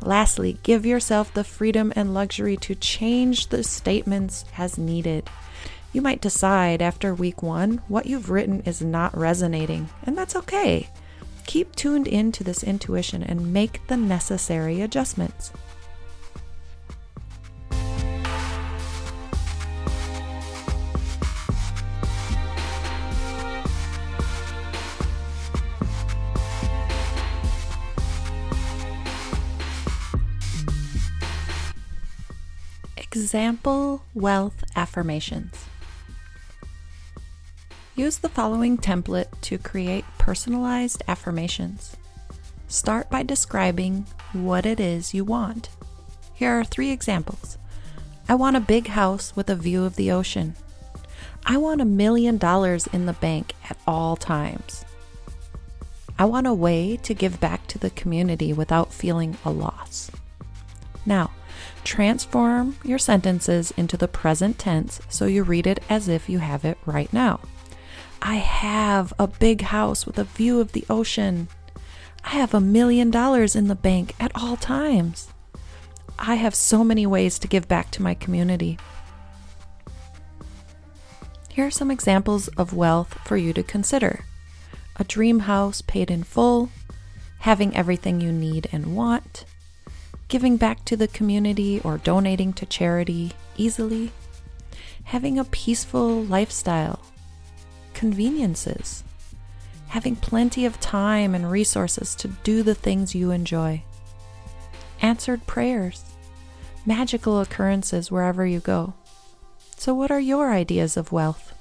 Lastly, 0.00 0.58
give 0.62 0.86
yourself 0.86 1.32
the 1.34 1.44
freedom 1.44 1.92
and 1.96 2.14
luxury 2.14 2.56
to 2.58 2.74
change 2.74 3.48
the 3.48 3.64
statements 3.64 4.44
as 4.56 4.78
needed. 4.78 5.28
You 5.92 6.02
might 6.02 6.20
decide 6.20 6.80
after 6.82 7.14
week 7.14 7.42
one 7.42 7.82
what 7.88 8.06
you've 8.06 8.30
written 8.30 8.60
is 8.60 8.80
not 8.80 9.16
resonating, 9.16 9.88
and 10.04 10.16
that's 10.16 10.36
okay. 10.36 10.88
Keep 11.46 11.74
tuned 11.76 12.06
into 12.06 12.44
this 12.44 12.62
intuition 12.62 13.22
and 13.22 13.52
make 13.52 13.86
the 13.88 13.96
necessary 13.96 14.82
adjustments. 14.82 15.50
Example 33.18 34.04
Wealth 34.14 34.62
Affirmations. 34.76 35.64
Use 37.96 38.18
the 38.18 38.28
following 38.28 38.78
template 38.78 39.28
to 39.40 39.58
create 39.58 40.04
personalized 40.18 41.02
affirmations. 41.08 41.96
Start 42.68 43.10
by 43.10 43.24
describing 43.24 44.06
what 44.32 44.64
it 44.64 44.78
is 44.78 45.14
you 45.14 45.24
want. 45.24 45.68
Here 46.32 46.60
are 46.60 46.62
three 46.62 46.92
examples. 46.92 47.58
I 48.28 48.36
want 48.36 48.56
a 48.56 48.60
big 48.60 48.86
house 48.86 49.34
with 49.34 49.50
a 49.50 49.56
view 49.56 49.84
of 49.84 49.96
the 49.96 50.12
ocean. 50.12 50.54
I 51.44 51.56
want 51.56 51.80
a 51.80 51.84
million 51.84 52.38
dollars 52.38 52.86
in 52.86 53.06
the 53.06 53.14
bank 53.14 53.52
at 53.68 53.76
all 53.84 54.14
times. 54.14 54.84
I 56.20 56.24
want 56.24 56.46
a 56.46 56.54
way 56.54 56.96
to 56.98 57.14
give 57.14 57.40
back 57.40 57.66
to 57.66 57.78
the 57.78 57.90
community 57.90 58.52
without 58.52 58.92
feeling 58.92 59.36
a 59.44 59.50
loss. 59.50 60.08
Now, 61.04 61.32
Transform 61.84 62.76
your 62.84 62.98
sentences 62.98 63.72
into 63.76 63.96
the 63.96 64.08
present 64.08 64.58
tense 64.58 65.00
so 65.08 65.26
you 65.26 65.42
read 65.42 65.66
it 65.66 65.82
as 65.88 66.08
if 66.08 66.28
you 66.28 66.38
have 66.38 66.64
it 66.64 66.78
right 66.86 67.12
now. 67.12 67.40
I 68.20 68.36
have 68.36 69.12
a 69.18 69.26
big 69.26 69.62
house 69.62 70.06
with 70.06 70.18
a 70.18 70.24
view 70.24 70.60
of 70.60 70.72
the 70.72 70.84
ocean. 70.90 71.48
I 72.24 72.30
have 72.30 72.52
a 72.52 72.60
million 72.60 73.10
dollars 73.10 73.54
in 73.54 73.68
the 73.68 73.74
bank 73.74 74.14
at 74.18 74.32
all 74.34 74.56
times. 74.56 75.28
I 76.18 76.34
have 76.34 76.54
so 76.54 76.82
many 76.82 77.06
ways 77.06 77.38
to 77.38 77.48
give 77.48 77.68
back 77.68 77.90
to 77.92 78.02
my 78.02 78.14
community. 78.14 78.78
Here 81.48 81.66
are 81.66 81.70
some 81.70 81.90
examples 81.90 82.48
of 82.48 82.74
wealth 82.74 83.18
for 83.24 83.36
you 83.36 83.52
to 83.52 83.62
consider 83.62 84.24
a 84.96 85.04
dream 85.04 85.40
house 85.40 85.80
paid 85.80 86.10
in 86.10 86.24
full, 86.24 86.70
having 87.40 87.74
everything 87.76 88.20
you 88.20 88.32
need 88.32 88.68
and 88.72 88.96
want, 88.96 89.44
giving 90.28 90.56
back 90.56 90.84
to 90.84 90.96
the 90.96 91.08
community 91.08 91.80
or 91.82 91.98
donating 91.98 92.52
to 92.52 92.66
charity 92.66 93.32
easily, 93.56 94.12
having 95.04 95.38
a 95.38 95.44
peaceful 95.44 96.22
lifestyle, 96.24 97.00
conveniences, 97.94 99.02
having 99.88 100.14
plenty 100.14 100.66
of 100.66 100.78
time 100.80 101.34
and 101.34 101.50
resources 101.50 102.14
to 102.14 102.28
do 102.44 102.62
the 102.62 102.74
things 102.74 103.14
you 103.14 103.30
enjoy, 103.30 103.82
answered 105.00 105.46
prayers, 105.46 106.04
magical 106.84 107.40
occurrences 107.40 108.10
wherever 108.10 108.46
you 108.46 108.60
go. 108.60 108.92
So, 109.76 109.94
what 109.94 110.10
are 110.10 110.20
your 110.20 110.52
ideas 110.52 110.96
of 110.96 111.12
wealth? 111.12 111.54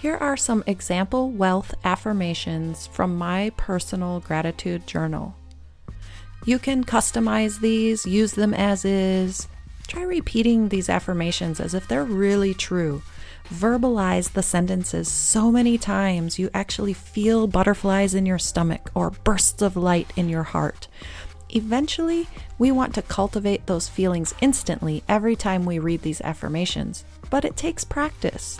Here 0.00 0.16
are 0.16 0.34
some 0.34 0.64
example 0.66 1.28
wealth 1.28 1.74
affirmations 1.84 2.86
from 2.86 3.18
my 3.18 3.52
personal 3.58 4.20
gratitude 4.20 4.86
journal. 4.86 5.34
You 6.46 6.58
can 6.58 6.84
customize 6.84 7.60
these, 7.60 8.06
use 8.06 8.32
them 8.32 8.54
as 8.54 8.86
is. 8.86 9.46
Try 9.88 10.04
repeating 10.04 10.70
these 10.70 10.88
affirmations 10.88 11.60
as 11.60 11.74
if 11.74 11.86
they're 11.86 12.02
really 12.02 12.54
true. 12.54 13.02
Verbalize 13.50 14.32
the 14.32 14.42
sentences 14.42 15.06
so 15.06 15.50
many 15.50 15.76
times 15.76 16.38
you 16.38 16.48
actually 16.54 16.94
feel 16.94 17.46
butterflies 17.46 18.14
in 18.14 18.24
your 18.24 18.38
stomach 18.38 18.90
or 18.94 19.10
bursts 19.10 19.60
of 19.60 19.76
light 19.76 20.10
in 20.16 20.30
your 20.30 20.44
heart. 20.44 20.88
Eventually, 21.50 22.26
we 22.58 22.72
want 22.72 22.94
to 22.94 23.02
cultivate 23.02 23.66
those 23.66 23.90
feelings 23.90 24.32
instantly 24.40 25.02
every 25.10 25.36
time 25.36 25.66
we 25.66 25.78
read 25.78 26.00
these 26.00 26.22
affirmations, 26.22 27.04
but 27.28 27.44
it 27.44 27.54
takes 27.54 27.84
practice. 27.84 28.58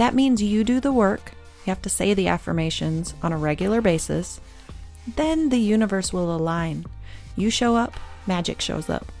That 0.00 0.14
means 0.14 0.42
you 0.42 0.64
do 0.64 0.80
the 0.80 0.94
work, 0.94 1.32
you 1.66 1.70
have 1.70 1.82
to 1.82 1.90
say 1.90 2.14
the 2.14 2.28
affirmations 2.28 3.12
on 3.22 3.34
a 3.34 3.36
regular 3.36 3.82
basis, 3.82 4.40
then 5.06 5.50
the 5.50 5.58
universe 5.58 6.10
will 6.10 6.34
align. 6.34 6.86
You 7.36 7.50
show 7.50 7.76
up, 7.76 8.00
magic 8.26 8.62
shows 8.62 8.88
up. 8.88 9.12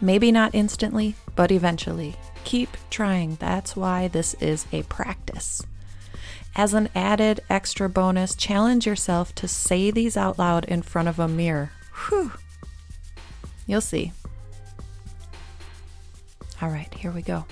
Maybe 0.00 0.32
not 0.32 0.52
instantly, 0.52 1.14
but 1.36 1.52
eventually. 1.52 2.16
Keep 2.42 2.76
trying. 2.90 3.36
That's 3.36 3.76
why 3.76 4.08
this 4.08 4.34
is 4.40 4.66
a 4.72 4.82
practice. 4.82 5.62
As 6.56 6.74
an 6.74 6.88
added 6.92 7.38
extra 7.48 7.88
bonus, 7.88 8.34
challenge 8.34 8.88
yourself 8.88 9.32
to 9.36 9.46
say 9.46 9.92
these 9.92 10.16
out 10.16 10.40
loud 10.40 10.64
in 10.64 10.82
front 10.82 11.06
of 11.06 11.20
a 11.20 11.28
mirror. 11.28 11.70
Whew. 12.08 12.32
You'll 13.64 13.80
see. 13.80 14.10
All 16.60 16.68
right, 16.68 16.92
here 16.94 17.12
we 17.12 17.22
go. 17.22 17.44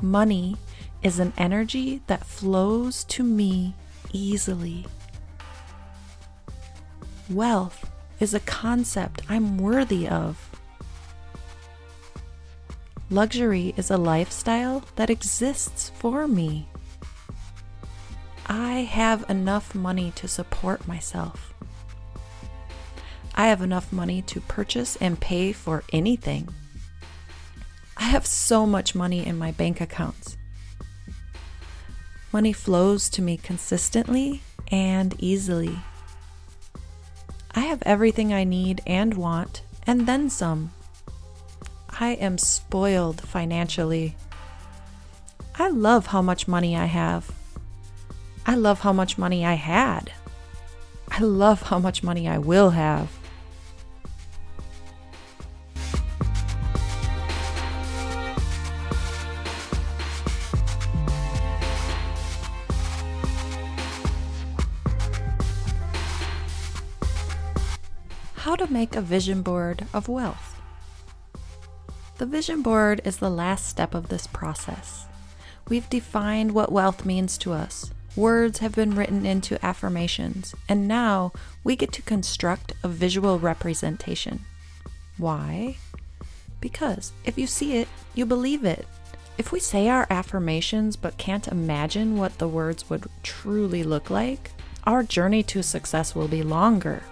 Money 0.00 0.56
is 1.02 1.18
an 1.18 1.32
energy 1.36 2.00
that 2.06 2.26
flows 2.26 3.04
to 3.04 3.22
me 3.22 3.74
easily. 4.12 4.86
Wealth 7.28 7.90
is 8.20 8.34
a 8.34 8.40
concept 8.40 9.22
I'm 9.28 9.58
worthy 9.58 10.06
of. 10.06 10.48
Luxury 13.10 13.74
is 13.76 13.90
a 13.90 13.96
lifestyle 13.96 14.84
that 14.96 15.10
exists 15.10 15.90
for 15.94 16.26
me. 16.26 16.68
I 18.46 18.80
have 18.80 19.28
enough 19.28 19.74
money 19.74 20.12
to 20.16 20.28
support 20.28 20.86
myself. 20.86 21.52
I 23.34 23.46
have 23.46 23.62
enough 23.62 23.92
money 23.92 24.22
to 24.22 24.40
purchase 24.40 24.96
and 24.96 25.18
pay 25.18 25.52
for 25.52 25.84
anything. 25.92 26.48
I 27.96 28.04
have 28.04 28.26
so 28.26 28.66
much 28.66 28.94
money 28.94 29.26
in 29.26 29.38
my 29.38 29.52
bank 29.52 29.80
accounts. 29.80 30.36
Money 32.32 32.52
flows 32.52 33.10
to 33.10 33.20
me 33.20 33.36
consistently 33.36 34.40
and 34.70 35.14
easily. 35.18 35.78
I 37.54 37.60
have 37.60 37.82
everything 37.82 38.32
I 38.32 38.44
need 38.44 38.80
and 38.86 39.12
want, 39.14 39.60
and 39.86 40.06
then 40.06 40.30
some. 40.30 40.70
I 42.00 42.12
am 42.12 42.38
spoiled 42.38 43.20
financially. 43.20 44.16
I 45.56 45.68
love 45.68 46.06
how 46.06 46.22
much 46.22 46.48
money 46.48 46.74
I 46.74 46.86
have. 46.86 47.30
I 48.46 48.54
love 48.54 48.80
how 48.80 48.94
much 48.94 49.18
money 49.18 49.44
I 49.44 49.54
had. 49.54 50.10
I 51.10 51.20
love 51.20 51.62
how 51.62 51.78
much 51.78 52.02
money 52.02 52.26
I 52.26 52.38
will 52.38 52.70
have. 52.70 53.10
Make 68.92 68.98
a 68.98 69.00
vision 69.00 69.40
board 69.40 69.86
of 69.94 70.06
wealth. 70.06 70.60
The 72.18 72.26
vision 72.26 72.60
board 72.60 73.00
is 73.06 73.16
the 73.16 73.30
last 73.30 73.66
step 73.66 73.94
of 73.94 74.10
this 74.10 74.26
process. 74.26 75.06
We've 75.66 75.88
defined 75.88 76.52
what 76.52 76.70
wealth 76.70 77.06
means 77.06 77.38
to 77.38 77.54
us. 77.54 77.90
Words 78.16 78.58
have 78.58 78.74
been 78.74 78.94
written 78.94 79.24
into 79.24 79.64
affirmations, 79.64 80.54
and 80.68 80.86
now 80.86 81.32
we 81.64 81.74
get 81.74 81.90
to 81.92 82.02
construct 82.02 82.74
a 82.82 82.88
visual 82.88 83.38
representation. 83.38 84.40
Why? 85.16 85.78
Because 86.60 87.12
if 87.24 87.38
you 87.38 87.46
see 87.46 87.78
it, 87.78 87.88
you 88.14 88.26
believe 88.26 88.62
it. 88.62 88.86
If 89.38 89.52
we 89.52 89.58
say 89.58 89.88
our 89.88 90.06
affirmations 90.10 90.96
but 90.96 91.16
can't 91.16 91.48
imagine 91.48 92.18
what 92.18 92.36
the 92.36 92.48
words 92.48 92.90
would 92.90 93.06
truly 93.22 93.84
look 93.84 94.10
like, 94.10 94.50
our 94.84 95.02
journey 95.02 95.42
to 95.44 95.62
success 95.62 96.14
will 96.14 96.28
be 96.28 96.42
longer. 96.42 97.02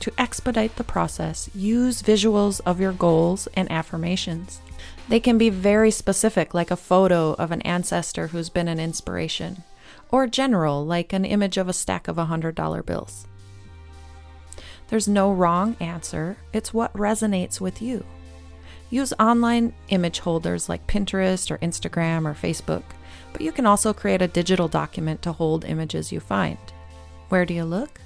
To 0.00 0.12
expedite 0.16 0.76
the 0.76 0.84
process, 0.84 1.50
use 1.54 2.00
visuals 2.00 2.62
of 2.64 2.80
your 2.80 2.92
goals 2.92 3.48
and 3.54 3.70
affirmations. 3.70 4.60
They 5.08 5.20
can 5.20 5.36
be 5.36 5.50
very 5.50 5.90
specific, 5.90 6.54
like 6.54 6.70
a 6.70 6.76
photo 6.76 7.34
of 7.34 7.52
an 7.52 7.60
ancestor 7.62 8.28
who's 8.28 8.48
been 8.48 8.66
an 8.66 8.80
inspiration, 8.80 9.62
or 10.10 10.26
general, 10.26 10.86
like 10.86 11.12
an 11.12 11.26
image 11.26 11.58
of 11.58 11.68
a 11.68 11.74
stack 11.74 12.08
of 12.08 12.16
$100 12.16 12.86
bills. 12.86 13.26
There's 14.88 15.06
no 15.06 15.32
wrong 15.32 15.76
answer, 15.80 16.38
it's 16.54 16.72
what 16.72 16.94
resonates 16.94 17.60
with 17.60 17.82
you. 17.82 18.04
Use 18.88 19.12
online 19.20 19.74
image 19.88 20.20
holders 20.20 20.68
like 20.68 20.86
Pinterest 20.86 21.50
or 21.50 21.58
Instagram 21.58 22.24
or 22.24 22.34
Facebook, 22.34 22.84
but 23.32 23.42
you 23.42 23.52
can 23.52 23.66
also 23.66 23.92
create 23.92 24.22
a 24.22 24.28
digital 24.28 24.66
document 24.66 25.20
to 25.22 25.32
hold 25.32 25.66
images 25.66 26.10
you 26.10 26.20
find. 26.20 26.58
Where 27.28 27.44
do 27.44 27.52
you 27.52 27.64
look? 27.64 28.00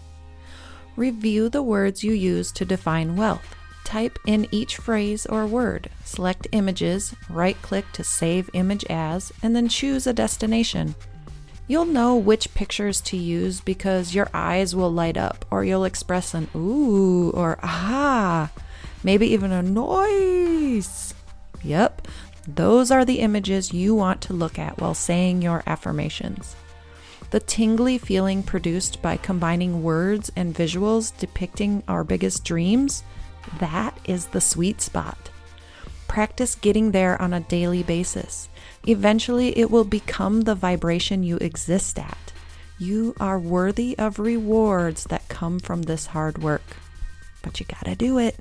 Review 0.97 1.49
the 1.49 1.63
words 1.63 2.05
you 2.05 2.13
use 2.13 2.53
to 2.53 2.65
define 2.65 3.17
wealth. 3.17 3.57
Type 3.85 4.19
in 4.27 4.49
each 4.51 4.77
phrase 4.77 5.27
or 5.27 5.47
word, 5.47 5.91
select 6.05 6.47
images, 6.53 7.15
right 7.29 7.61
click 7.63 7.85
to 7.93 8.03
save 8.03 8.49
image 8.53 8.85
as, 8.89 9.33
and 9.43 9.55
then 9.55 9.69
choose 9.69 10.07
a 10.07 10.13
destination. 10.13 10.95
You'll 11.67 11.85
know 11.85 12.17
which 12.17 12.55
pictures 12.55 13.01
to 13.03 13.17
use 13.17 13.61
because 13.61 14.15
your 14.15 14.29
eyes 14.33 14.75
will 14.75 14.93
light 14.93 15.17
up, 15.17 15.45
or 15.51 15.65
you'll 15.65 15.85
express 15.85 16.33
an 16.33 16.49
ooh 16.55 17.31
or 17.31 17.59
aha, 17.63 18.51
maybe 19.03 19.27
even 19.33 19.51
a 19.51 19.63
noise. 19.63 21.13
Yep, 21.63 22.09
those 22.47 22.91
are 22.91 23.05
the 23.05 23.21
images 23.21 23.73
you 23.73 23.95
want 23.95 24.21
to 24.23 24.33
look 24.33 24.59
at 24.59 24.79
while 24.81 24.95
saying 24.95 25.43
your 25.43 25.63
affirmations. 25.67 26.55
The 27.35 27.41
tingly 27.41 27.99
feeling 27.99 28.45
produced 28.45 29.03
by 29.03 29.17
combining 29.17 29.83
words 29.83 30.31
and 30.37 30.55
visuals 30.55 31.13
depicting 31.19 31.83
our 31.89 32.05
biggest 32.05 32.45
dreams, 32.45 33.03
that 33.59 33.99
is 34.05 34.27
the 34.27 34.41
sweet 34.41 34.81
spot. 34.81 35.31
Practice 36.07 36.55
getting 36.55 36.93
there 36.93 37.21
on 37.21 37.33
a 37.35 37.41
daily 37.41 37.83
basis. 37.83 38.49
Eventually, 38.87 39.59
it 39.59 39.69
will 39.69 39.83
become 39.83 40.43
the 40.43 40.55
vibration 40.55 41.25
you 41.25 41.39
exist 41.39 41.99
at. 41.99 42.33
You 42.79 43.17
are 43.19 43.41
worthy 43.41 43.99
of 43.99 44.21
rewards 44.21 45.03
that 45.07 45.29
come 45.29 45.59
from 45.59 45.83
this 45.83 46.07
hard 46.07 46.39
work. 46.39 46.77
But 47.43 47.59
you 47.59 47.67
gotta 47.67 47.97
do 47.97 48.17
it. 48.17 48.39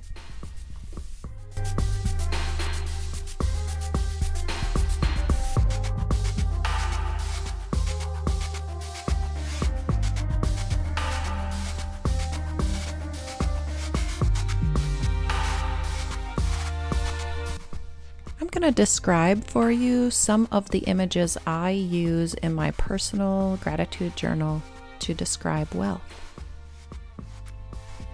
Going 18.64 18.74
to 18.74 18.82
describe 18.82 19.44
for 19.44 19.70
you 19.72 20.10
some 20.10 20.48
of 20.50 20.70
the 20.70 20.80
images 20.80 21.38
I 21.46 21.72
use 21.72 22.34
in 22.36 22.54
my 22.54 22.72
personal 22.72 23.58
gratitude 23.62 24.16
journal 24.16 24.64
to 25.00 25.14
describe 25.14 25.74
wealth. 25.74 26.32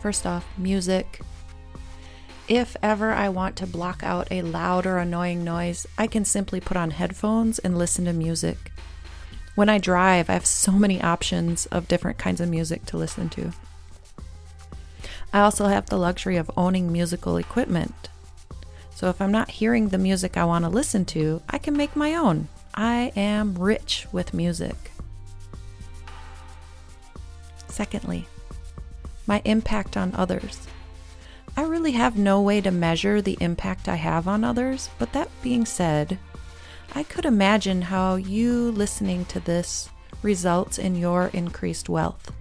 First 0.02 0.26
off, 0.26 0.48
music. 0.58 1.22
If 2.48 2.76
ever 2.82 3.12
I 3.12 3.30
want 3.30 3.58
to 3.58 3.68
block 3.68 4.02
out 4.02 4.28
a 4.32 4.42
loud 4.42 4.88
or 4.88 4.98
annoying 4.98 5.44
noise, 5.44 5.86
I 6.00 6.08
can 6.08 6.26
simply 6.26 6.60
put 6.60 6.78
on 6.78 6.90
headphones 6.90 7.60
and 7.60 7.78
listen 7.78 8.06
to 8.06 8.14
music. 8.14 8.72
When 9.54 9.70
I 9.70 9.78
drive, 9.78 10.32
I 10.32 10.34
have 10.34 10.48
so 10.48 10.72
many 10.72 11.00
options 11.00 11.68
of 11.68 11.88
different 11.88 12.18
kinds 12.18 12.42
of 12.42 12.50
music 12.50 12.88
to 12.88 12.98
listen 12.98 13.30
to. 13.30 13.52
I 15.32 15.42
also 15.42 15.68
have 15.68 15.86
the 15.86 16.00
luxury 16.00 16.38
of 16.38 16.50
owning 16.58 16.92
musical 16.92 17.38
equipment 17.38 18.10
so 19.00 19.08
if 19.08 19.22
I'm 19.22 19.32
not 19.32 19.50
hearing 19.50 19.88
the 19.88 19.98
music 19.98 20.36
I 20.36 20.44
want 20.44 20.66
to 20.66 20.70
listen 20.70 21.06
to, 21.06 21.42
I 21.50 21.58
can 21.58 21.78
make 21.78 21.96
my 21.96 22.16
own. 22.16 22.50
I 22.76 23.14
am 23.16 23.56
rich 23.56 24.06
with 24.12 24.34
music. 24.34 24.76
Secondly, 27.70 28.28
my 29.26 29.42
impact 29.46 29.96
on 29.96 30.14
others. 30.16 30.68
I 31.56 31.62
really 31.62 31.94
have 31.94 32.18
no 32.18 32.42
way 32.42 32.60
to 32.60 32.72
measure 32.72 33.22
the 33.22 33.38
impact 33.40 33.88
I 33.88 33.96
have 33.96 34.28
on 34.28 34.44
others, 34.44 34.90
but 35.00 35.14
that 35.14 35.30
being 35.42 35.66
said, 35.66 36.20
I 36.94 37.04
could 37.04 37.24
imagine 37.24 37.84
how 37.84 38.18
you 38.18 38.70
listening 38.70 39.24
to 39.28 39.40
this 39.40 39.90
results 40.22 40.78
in 40.78 40.96
your 40.96 41.28
increased 41.28 41.88
wealth. 41.88 42.34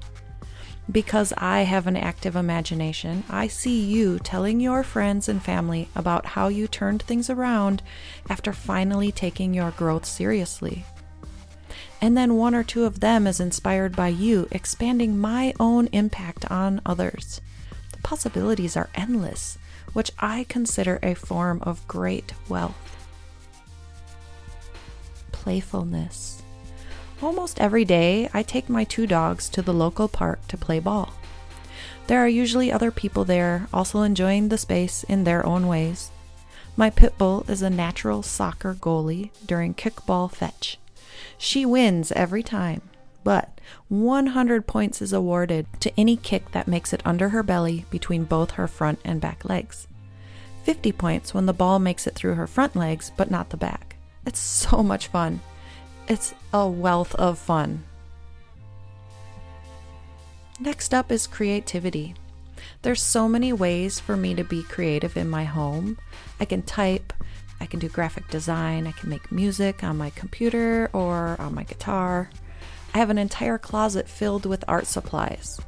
Because 0.91 1.35
I 1.37 1.61
have 1.63 1.87
an 1.87 1.97
active 1.97 2.35
imagination, 2.35 3.25
I 3.29 3.47
see 3.47 3.79
you 3.79 4.19
telling 4.19 4.59
your 4.59 4.83
friends 4.83 5.29
and 5.29 5.43
family 5.43 5.91
about 5.95 6.25
how 6.25 6.49
you 6.49 6.67
turned 6.67 7.03
things 7.03 7.29
around 7.29 7.83
after 8.31 8.55
finally 8.55 9.13
taking 9.13 9.53
your 9.53 9.71
growth 9.73 10.07
seriously. 10.07 10.87
And 12.01 12.17
then 12.17 12.37
one 12.37 12.55
or 12.55 12.65
two 12.65 12.85
of 12.85 13.01
them 13.01 13.27
is 13.27 13.39
inspired 13.39 13.95
by 13.97 14.09
you, 14.09 14.49
expanding 14.51 15.19
my 15.19 15.53
own 15.61 15.89
impact 15.89 16.51
on 16.51 16.81
others. 16.87 17.43
The 17.93 17.99
possibilities 17.99 18.77
are 18.77 18.89
endless, 18.95 19.59
which 19.93 20.13
I 20.19 20.47
consider 20.49 20.99
a 21.03 21.15
form 21.15 21.61
of 21.63 21.87
great 21.87 22.33
wealth. 22.49 22.97
Playfulness. 25.33 26.38
Almost 27.21 27.61
every 27.61 27.85
day, 27.85 28.29
I 28.33 28.45
take 28.45 28.69
my 28.69 28.85
two 28.85 29.05
dogs 29.05 29.49
to 29.49 29.61
the 29.61 29.75
local 29.75 30.07
park 30.07 30.47
to 30.47 30.57
play 30.57 30.79
ball. 30.79 31.15
There 32.07 32.21
are 32.21 32.29
usually 32.29 32.71
other 32.71 32.93
people 32.93 33.25
there, 33.25 33.67
also 33.73 34.03
enjoying 34.03 34.49
the 34.49 34.59
space 34.59 35.03
in 35.03 35.25
their 35.25 35.45
own 35.45 35.67
ways. 35.67 36.13
My 36.77 36.91
pit 36.91 37.19
bull 37.19 37.45
is 37.49 37.61
a 37.61 37.71
natural 37.71 38.23
soccer 38.23 38.73
goalie 38.73 39.31
during 39.45 39.75
kickball 39.75 40.31
fetch. 40.31 40.79
She 41.37 41.67
wins 41.67 42.13
every 42.13 42.45
time, 42.45 42.83
but 43.25 43.61
100 43.89 44.69
points 44.69 45.03
is 45.03 45.13
awarded 45.13 45.67
to 45.81 45.93
any 45.99 46.17
kick 46.17 46.53
that 46.53 46.69
makes 46.69 46.93
it 46.93 47.03
under 47.05 47.31
her 47.31 47.43
belly 47.43 47.85
between 47.91 48.25
both 48.25 48.53
her 48.53 48.69
front 48.69 49.01
and 49.05 49.21
back 49.21 49.45
legs. 49.45 49.89
50 50.63 50.93
points 50.93 51.35
when 51.35 51.47
the 51.47 51.53
ball 51.53 51.81
makes 51.81 52.07
it 52.07 52.15
through 52.15 52.35
her 52.35 52.47
front 52.47 52.77
legs 52.77 53.11
but 53.17 53.29
not 53.29 53.51
the 53.51 53.57
back. 53.57 53.97
It's 54.25 54.39
so 54.39 54.85
much 54.85 55.09
fun. 55.09 55.41
It's 56.09 56.33
a 56.55 56.67
wealth 56.67 57.15
of 57.17 57.39
fun. 57.39 57.85
Next 60.59 60.95
up 60.95 61.13
is 61.13 61.27
creativity. 61.27 62.15
There's 62.81 63.03
so 63.03 63.29
many 63.29 63.53
ways 63.53 64.01
for 64.01 64.17
me 64.17 64.35
to 64.35 64.43
be 64.43 64.63
creative 64.63 65.19
in 65.19 65.29
my 65.29 65.45
home. 65.45 65.99
I 66.41 66.47
can 66.47 66.63
type, 66.63 67.13
I 67.61 67.67
can 67.67 67.79
do 67.79 67.91
graphic 67.91 68.27
design, 68.29 68.87
I 68.87 68.93
can 68.93 69.11
make 69.11 69.31
music 69.31 69.85
on 69.85 69.99
my 69.99 70.09
computer 70.09 70.89
or 70.95 71.37
on 71.39 71.55
my 71.55 71.65
guitar. 71.65 72.31
I 72.95 72.99
have 72.99 73.11
an 73.11 73.19
entire 73.19 73.59
closet 73.59 74.09
filled 74.09 74.47
with 74.47 74.65
art 74.67 74.87
supplies. 74.87 75.61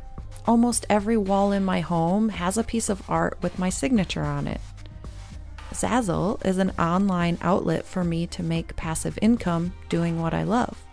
Almost 0.47 0.87
every 0.89 1.19
wall 1.19 1.53
in 1.53 1.67
my 1.67 1.81
home 1.81 2.31
has 2.31 2.57
a 2.57 2.65
piece 2.65 2.89
of 2.89 3.03
art 3.11 3.37
with 3.43 3.59
my 3.59 3.69
signature 3.69 4.25
on 4.25 4.47
it. 4.47 4.63
Zazzle 5.73 6.45
is 6.45 6.59
an 6.59 6.71
online 6.79 7.39
outlet 7.43 7.87
for 7.87 8.03
me 8.03 8.27
to 8.29 8.43
make 8.43 8.77
passive 8.77 9.19
income 9.23 9.73
doing 9.89 10.21
what 10.21 10.35
I 10.35 10.43
love. 10.43 10.85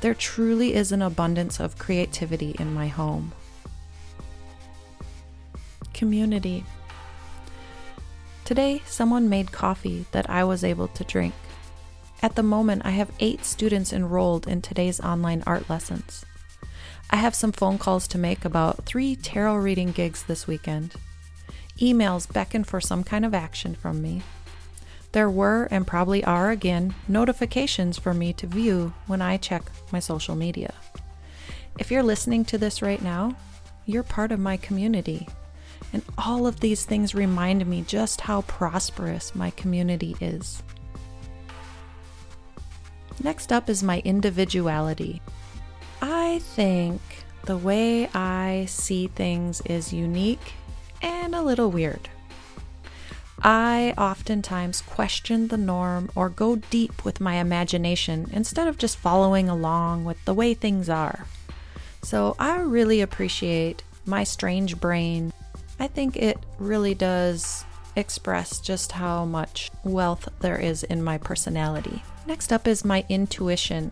There 0.00 0.14
truly 0.14 0.74
is 0.74 0.92
an 0.92 1.00
abundance 1.00 1.58
of 1.58 1.78
creativity 1.78 2.54
in 2.58 2.74
my 2.74 2.88
home. 2.88 3.32
Community. 5.94 6.64
Today, 8.44 8.82
someone 8.84 9.30
made 9.30 9.52
coffee 9.52 10.04
that 10.12 10.28
I 10.28 10.44
was 10.44 10.62
able 10.62 10.88
to 10.88 11.04
drink. 11.04 11.34
At 12.22 12.34
the 12.34 12.42
moment, 12.42 12.82
I 12.84 12.90
have 12.90 13.10
eight 13.20 13.44
students 13.44 13.92
enrolled 13.92 14.46
in 14.46 14.60
today's 14.60 15.00
online 15.00 15.42
art 15.46 15.70
lessons. 15.70 16.24
I 17.08 17.16
have 17.16 17.34
some 17.34 17.52
phone 17.52 17.78
calls 17.78 18.06
to 18.08 18.18
make 18.18 18.44
about 18.44 18.84
three 18.84 19.16
tarot 19.16 19.56
reading 19.56 19.92
gigs 19.92 20.24
this 20.24 20.46
weekend. 20.46 20.94
Emails 21.78 22.32
beckon 22.32 22.62
for 22.64 22.80
some 22.80 23.02
kind 23.02 23.24
of 23.24 23.34
action 23.34 23.74
from 23.74 24.00
me. 24.00 24.22
There 25.12 25.30
were, 25.30 25.68
and 25.70 25.86
probably 25.86 26.24
are 26.24 26.50
again, 26.50 26.94
notifications 27.08 27.98
for 27.98 28.14
me 28.14 28.32
to 28.34 28.46
view 28.46 28.94
when 29.06 29.22
I 29.22 29.36
check 29.36 29.62
my 29.92 30.00
social 30.00 30.34
media. 30.34 30.74
If 31.78 31.90
you're 31.90 32.02
listening 32.02 32.44
to 32.46 32.58
this 32.58 32.82
right 32.82 33.02
now, 33.02 33.36
you're 33.86 34.02
part 34.02 34.32
of 34.32 34.40
my 34.40 34.56
community. 34.56 35.28
And 35.92 36.02
all 36.18 36.46
of 36.46 36.60
these 36.60 36.84
things 36.84 37.14
remind 37.14 37.64
me 37.66 37.82
just 37.82 38.22
how 38.22 38.42
prosperous 38.42 39.34
my 39.34 39.50
community 39.50 40.16
is. 40.20 40.62
Next 43.22 43.52
up 43.52 43.68
is 43.70 43.82
my 43.82 44.00
individuality. 44.04 45.22
I 46.02 46.40
think 46.40 47.00
the 47.44 47.56
way 47.56 48.08
I 48.08 48.66
see 48.68 49.08
things 49.08 49.60
is 49.62 49.92
unique 49.92 50.54
and 51.04 51.34
a 51.34 51.42
little 51.42 51.70
weird. 51.70 52.08
I 53.42 53.92
oftentimes 53.98 54.80
question 54.80 55.48
the 55.48 55.58
norm 55.58 56.10
or 56.14 56.30
go 56.30 56.56
deep 56.56 57.04
with 57.04 57.20
my 57.20 57.34
imagination 57.34 58.30
instead 58.32 58.66
of 58.66 58.78
just 58.78 58.96
following 58.96 59.50
along 59.50 60.06
with 60.06 60.24
the 60.24 60.32
way 60.32 60.54
things 60.54 60.88
are. 60.88 61.26
So 62.02 62.36
I 62.38 62.60
really 62.60 63.02
appreciate 63.02 63.82
my 64.06 64.24
strange 64.24 64.80
brain. 64.80 65.32
I 65.78 65.88
think 65.88 66.16
it 66.16 66.38
really 66.58 66.94
does 66.94 67.64
express 67.96 68.60
just 68.60 68.92
how 68.92 69.26
much 69.26 69.70
wealth 69.84 70.28
there 70.40 70.58
is 70.58 70.82
in 70.82 71.02
my 71.02 71.18
personality. 71.18 72.02
Next 72.26 72.50
up 72.50 72.66
is 72.66 72.84
my 72.84 73.04
intuition. 73.10 73.90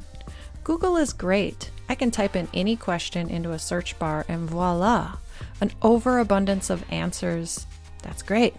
Google 0.65 0.97
is 0.97 1.13
great. 1.13 1.71
I 1.89 1.95
can 1.95 2.11
type 2.11 2.37
in 2.37 2.49
any 2.55 2.77
question 2.77 3.29
into 3.29 3.53
a 3.53 3.59
search 3.59 3.99
bar 3.99 4.25
and 4.29 4.49
voila, 4.49 5.17
an 5.61 5.71
overabundance 5.83 6.71
of 6.71 6.85
answers. 6.91 7.67
That's 8.03 8.23
great. 8.23 8.55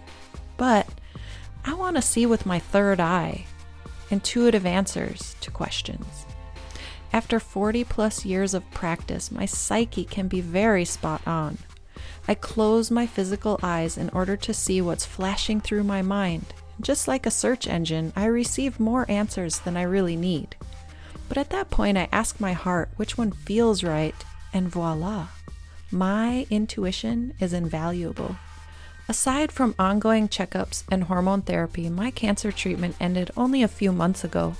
But 0.56 0.88
I 1.64 1.74
want 1.74 1.96
to 1.96 2.02
see 2.02 2.26
with 2.26 2.46
my 2.46 2.58
third 2.58 3.00
eye 3.00 3.46
intuitive 4.10 4.66
answers 4.66 5.34
to 5.40 5.50
questions. 5.50 6.26
After 7.12 7.38
40 7.40 7.84
plus 7.84 8.24
years 8.24 8.54
of 8.54 8.68
practice, 8.70 9.30
my 9.30 9.46
psyche 9.46 10.04
can 10.04 10.28
be 10.28 10.40
very 10.40 10.84
spot 10.84 11.22
on. 11.26 11.58
I 12.26 12.34
close 12.34 12.90
my 12.90 13.06
physical 13.06 13.60
eyes 13.62 13.96
in 13.96 14.08
order 14.10 14.36
to 14.36 14.54
see 14.54 14.80
what's 14.80 15.04
flashing 15.04 15.60
through 15.60 15.84
my 15.84 16.02
mind. 16.02 16.46
Just 16.80 17.06
like 17.06 17.24
a 17.24 17.30
search 17.30 17.68
engine, 17.68 18.12
I 18.16 18.26
receive 18.26 18.80
more 18.80 19.08
answers 19.08 19.60
than 19.60 19.76
I 19.76 19.82
really 19.82 20.16
need. 20.16 20.56
But 21.28 21.38
at 21.38 21.50
that 21.50 21.70
point, 21.70 21.96
I 21.98 22.08
ask 22.10 22.40
my 22.40 22.52
heart 22.52 22.90
which 22.96 23.16
one 23.16 23.30
feels 23.30 23.84
right, 23.84 24.14
and 24.52 24.68
voila. 24.68 25.28
My 25.94 26.44
intuition 26.50 27.34
is 27.38 27.52
invaluable. 27.52 28.34
Aside 29.08 29.52
from 29.52 29.76
ongoing 29.78 30.26
checkups 30.26 30.82
and 30.90 31.04
hormone 31.04 31.42
therapy, 31.42 31.88
my 31.88 32.10
cancer 32.10 32.50
treatment 32.50 32.96
ended 32.98 33.30
only 33.36 33.62
a 33.62 33.68
few 33.68 33.92
months 33.92 34.24
ago. 34.24 34.56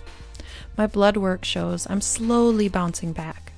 My 0.79 0.87
blood 0.87 1.17
work 1.17 1.45
shows 1.45 1.89
I'm 1.91 2.01
slowly 2.01 2.69
bouncing 2.69 3.13
back. 3.13 3.53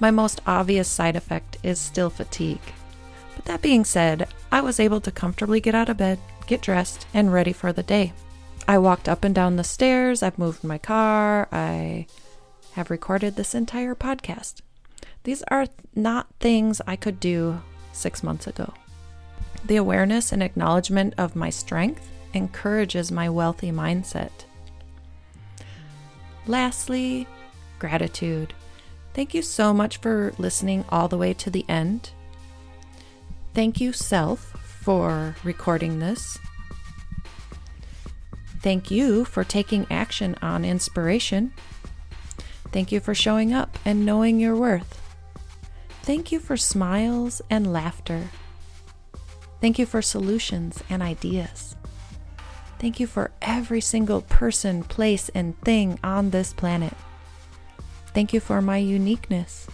My 0.00 0.10
most 0.10 0.40
obvious 0.44 0.88
side 0.88 1.14
effect 1.14 1.56
is 1.62 1.78
still 1.78 2.10
fatigue. 2.10 2.72
But 3.36 3.44
that 3.44 3.62
being 3.62 3.84
said, 3.84 4.26
I 4.50 4.60
was 4.60 4.80
able 4.80 5.00
to 5.02 5.12
comfortably 5.12 5.60
get 5.60 5.76
out 5.76 5.88
of 5.88 5.98
bed, 5.98 6.18
get 6.48 6.62
dressed, 6.62 7.06
and 7.14 7.32
ready 7.32 7.52
for 7.52 7.72
the 7.72 7.84
day. 7.84 8.12
I 8.66 8.78
walked 8.78 9.08
up 9.08 9.22
and 9.22 9.32
down 9.32 9.54
the 9.54 9.62
stairs, 9.62 10.20
I've 10.20 10.36
moved 10.36 10.64
my 10.64 10.78
car, 10.78 11.46
I 11.52 12.08
have 12.72 12.90
recorded 12.90 13.36
this 13.36 13.54
entire 13.54 13.94
podcast. 13.94 14.62
These 15.24 15.42
are 15.48 15.66
not 15.94 16.28
things 16.38 16.80
I 16.86 16.96
could 16.96 17.18
do 17.18 17.60
six 17.92 18.22
months 18.22 18.46
ago. 18.46 18.72
The 19.64 19.76
awareness 19.76 20.32
and 20.32 20.42
acknowledgement 20.42 21.14
of 21.16 21.34
my 21.34 21.48
strength 21.50 22.06
encourages 22.34 23.10
my 23.10 23.30
wealthy 23.30 23.72
mindset. 23.72 24.30
Lastly, 26.46 27.26
gratitude. 27.78 28.52
Thank 29.14 29.32
you 29.32 29.40
so 29.40 29.72
much 29.72 29.96
for 29.96 30.34
listening 30.36 30.84
all 30.90 31.08
the 31.08 31.16
way 31.16 31.32
to 31.34 31.48
the 31.48 31.64
end. 31.68 32.10
Thank 33.54 33.80
you, 33.80 33.92
self, 33.92 34.50
for 34.82 35.36
recording 35.42 36.00
this. 36.00 36.38
Thank 38.60 38.90
you 38.90 39.24
for 39.24 39.44
taking 39.44 39.86
action 39.90 40.36
on 40.42 40.64
inspiration. 40.64 41.52
Thank 42.72 42.92
you 42.92 43.00
for 43.00 43.14
showing 43.14 43.54
up 43.54 43.78
and 43.84 44.04
knowing 44.04 44.40
your 44.40 44.56
worth. 44.56 45.03
Thank 46.04 46.30
you 46.30 46.38
for 46.38 46.58
smiles 46.58 47.40
and 47.48 47.72
laughter. 47.72 48.28
Thank 49.62 49.78
you 49.78 49.86
for 49.86 50.02
solutions 50.02 50.84
and 50.90 51.02
ideas. 51.02 51.76
Thank 52.78 53.00
you 53.00 53.06
for 53.06 53.30
every 53.40 53.80
single 53.80 54.20
person, 54.20 54.82
place, 54.82 55.30
and 55.30 55.58
thing 55.62 55.98
on 56.04 56.28
this 56.28 56.52
planet. 56.52 56.92
Thank 58.12 58.34
you 58.34 58.40
for 58.40 58.60
my 58.60 58.76
uniqueness. 58.76 59.66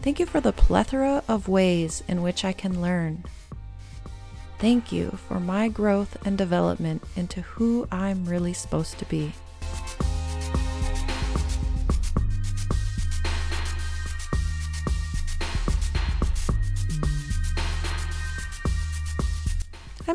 Thank 0.00 0.18
you 0.18 0.24
for 0.24 0.40
the 0.40 0.54
plethora 0.54 1.22
of 1.28 1.46
ways 1.46 2.02
in 2.08 2.22
which 2.22 2.42
I 2.42 2.54
can 2.54 2.80
learn. 2.80 3.22
Thank 4.58 4.90
you 4.92 5.10
for 5.28 5.38
my 5.38 5.68
growth 5.68 6.16
and 6.26 6.38
development 6.38 7.04
into 7.16 7.42
who 7.42 7.86
I'm 7.92 8.24
really 8.24 8.54
supposed 8.54 8.98
to 8.98 9.04
be. 9.04 9.34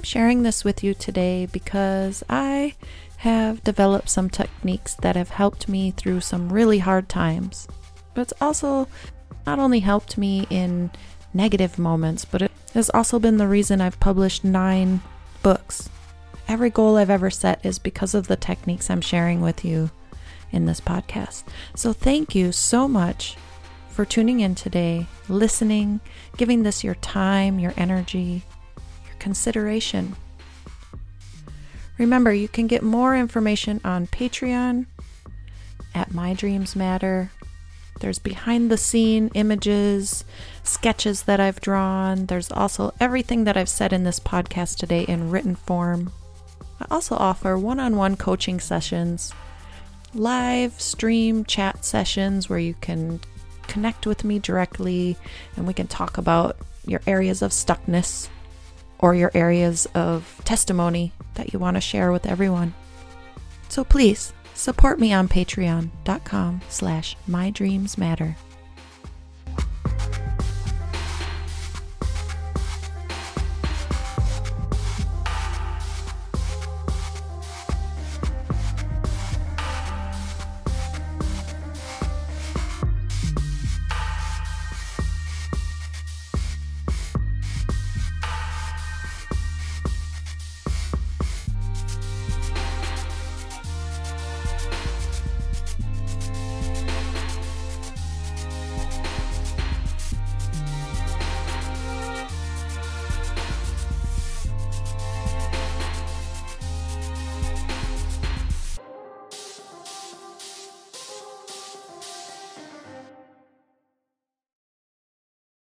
I'm 0.04 0.08
sharing 0.08 0.44
this 0.44 0.66
with 0.66 0.84
you 0.84 0.94
today 0.94 1.46
because 1.46 2.26
I 2.30 2.76
have 3.20 3.64
developed 3.64 4.10
some 4.10 4.30
techniques 4.30 4.96
that 4.96 5.16
have 5.16 5.30
helped 5.30 5.70
me 5.70 5.92
through 5.92 6.20
some 6.20 6.52
really 6.52 6.80
hard 6.80 7.08
times. 7.08 7.70
But 8.14 8.24
it's 8.24 8.34
also 8.42 8.90
not 9.48 9.60
only 9.60 9.80
helped 9.80 10.18
me 10.18 10.46
in 10.50 10.92
negative 11.34 11.80
moments, 11.80 12.26
but 12.26 12.42
it 12.42 12.52
has 12.74 12.90
also 12.90 13.18
been 13.18 13.38
the 13.38 13.48
reason 13.48 13.80
I've 13.80 13.98
published 14.02 14.44
nine 14.44 15.00
books. 15.42 15.90
Every 16.50 16.70
goal 16.70 16.98
I've 16.98 17.10
ever 17.10 17.30
set 17.30 17.66
is 17.66 17.80
because 17.80 18.14
of 18.14 18.28
the 18.28 18.36
techniques 18.36 18.90
I'm 18.90 19.00
sharing 19.00 19.40
with 19.40 19.64
you 19.64 19.90
in 20.52 20.66
this 20.66 20.82
podcast. 20.82 21.46
So 21.78 21.94
thank 21.94 22.36
you 22.36 22.52
so 22.52 22.90
much 22.90 23.38
for 23.88 24.04
tuning 24.04 24.42
in 24.42 24.54
today, 24.54 25.08
listening, 25.30 26.02
giving 26.36 26.64
this 26.64 26.84
your 26.84 26.96
time, 26.96 27.58
your 27.58 27.74
energy, 27.78 28.44
consideration. 29.24 30.18
Remember, 31.98 32.34
you 32.34 32.50
can 32.50 32.68
get 32.68 32.84
more 32.84 33.16
information 33.16 33.80
on 33.86 34.06
Patreon 34.08 34.86
at 35.96 36.14
My 36.14 36.34
Dreams 36.34 36.76
Matter. 36.76 37.32
There's 38.02 38.20
behind 38.20 38.70
the 38.70 38.78
scene 38.78 39.32
images, 39.34 40.26
sketches 40.64 41.24
that 41.24 41.40
I've 41.40 41.62
drawn. 41.62 42.26
There's 42.26 42.52
also 42.52 42.94
everything 43.00 43.46
that 43.46 43.56
I've 43.56 43.70
said 43.70 43.94
in 43.94 44.04
this 44.04 44.20
podcast 44.20 44.76
today 44.76 45.04
in 45.04 45.30
written 45.30 45.56
form. 45.56 46.12
I 46.82 46.86
also 46.92 47.16
offer 47.16 47.58
one 47.58 47.80
on 47.80 47.96
one 47.96 48.18
coaching 48.18 48.60
sessions, 48.60 49.32
live 50.14 50.82
stream 50.82 51.46
chat 51.46 51.86
sessions 51.86 52.50
where 52.50 52.60
you 52.60 52.74
can 52.82 53.22
connect 53.68 54.06
with 54.06 54.26
me 54.26 54.40
directly 54.40 55.16
and 55.56 55.66
we 55.66 55.74
can 55.74 55.88
talk 55.88 56.18
about 56.18 56.58
your 56.86 57.00
areas 57.08 57.42
of 57.42 57.52
stuckness 57.52 58.28
or 59.04 59.14
your 59.14 59.32
areas 59.34 59.86
of 59.94 60.42
testimony 60.46 61.12
that 61.34 61.52
you 61.52 61.60
want 61.60 61.76
to 61.76 61.82
share 61.82 62.14
with 62.14 62.26
everyone. 62.26 62.74
So 63.68 63.84
please 63.84 64.32
support 64.54 64.98
me 64.98 65.12
on 65.12 65.28
patreon.com 65.28 66.62
slash 66.70 67.18
my 67.28 67.50
dreams 67.50 67.98
matter. 67.98 68.38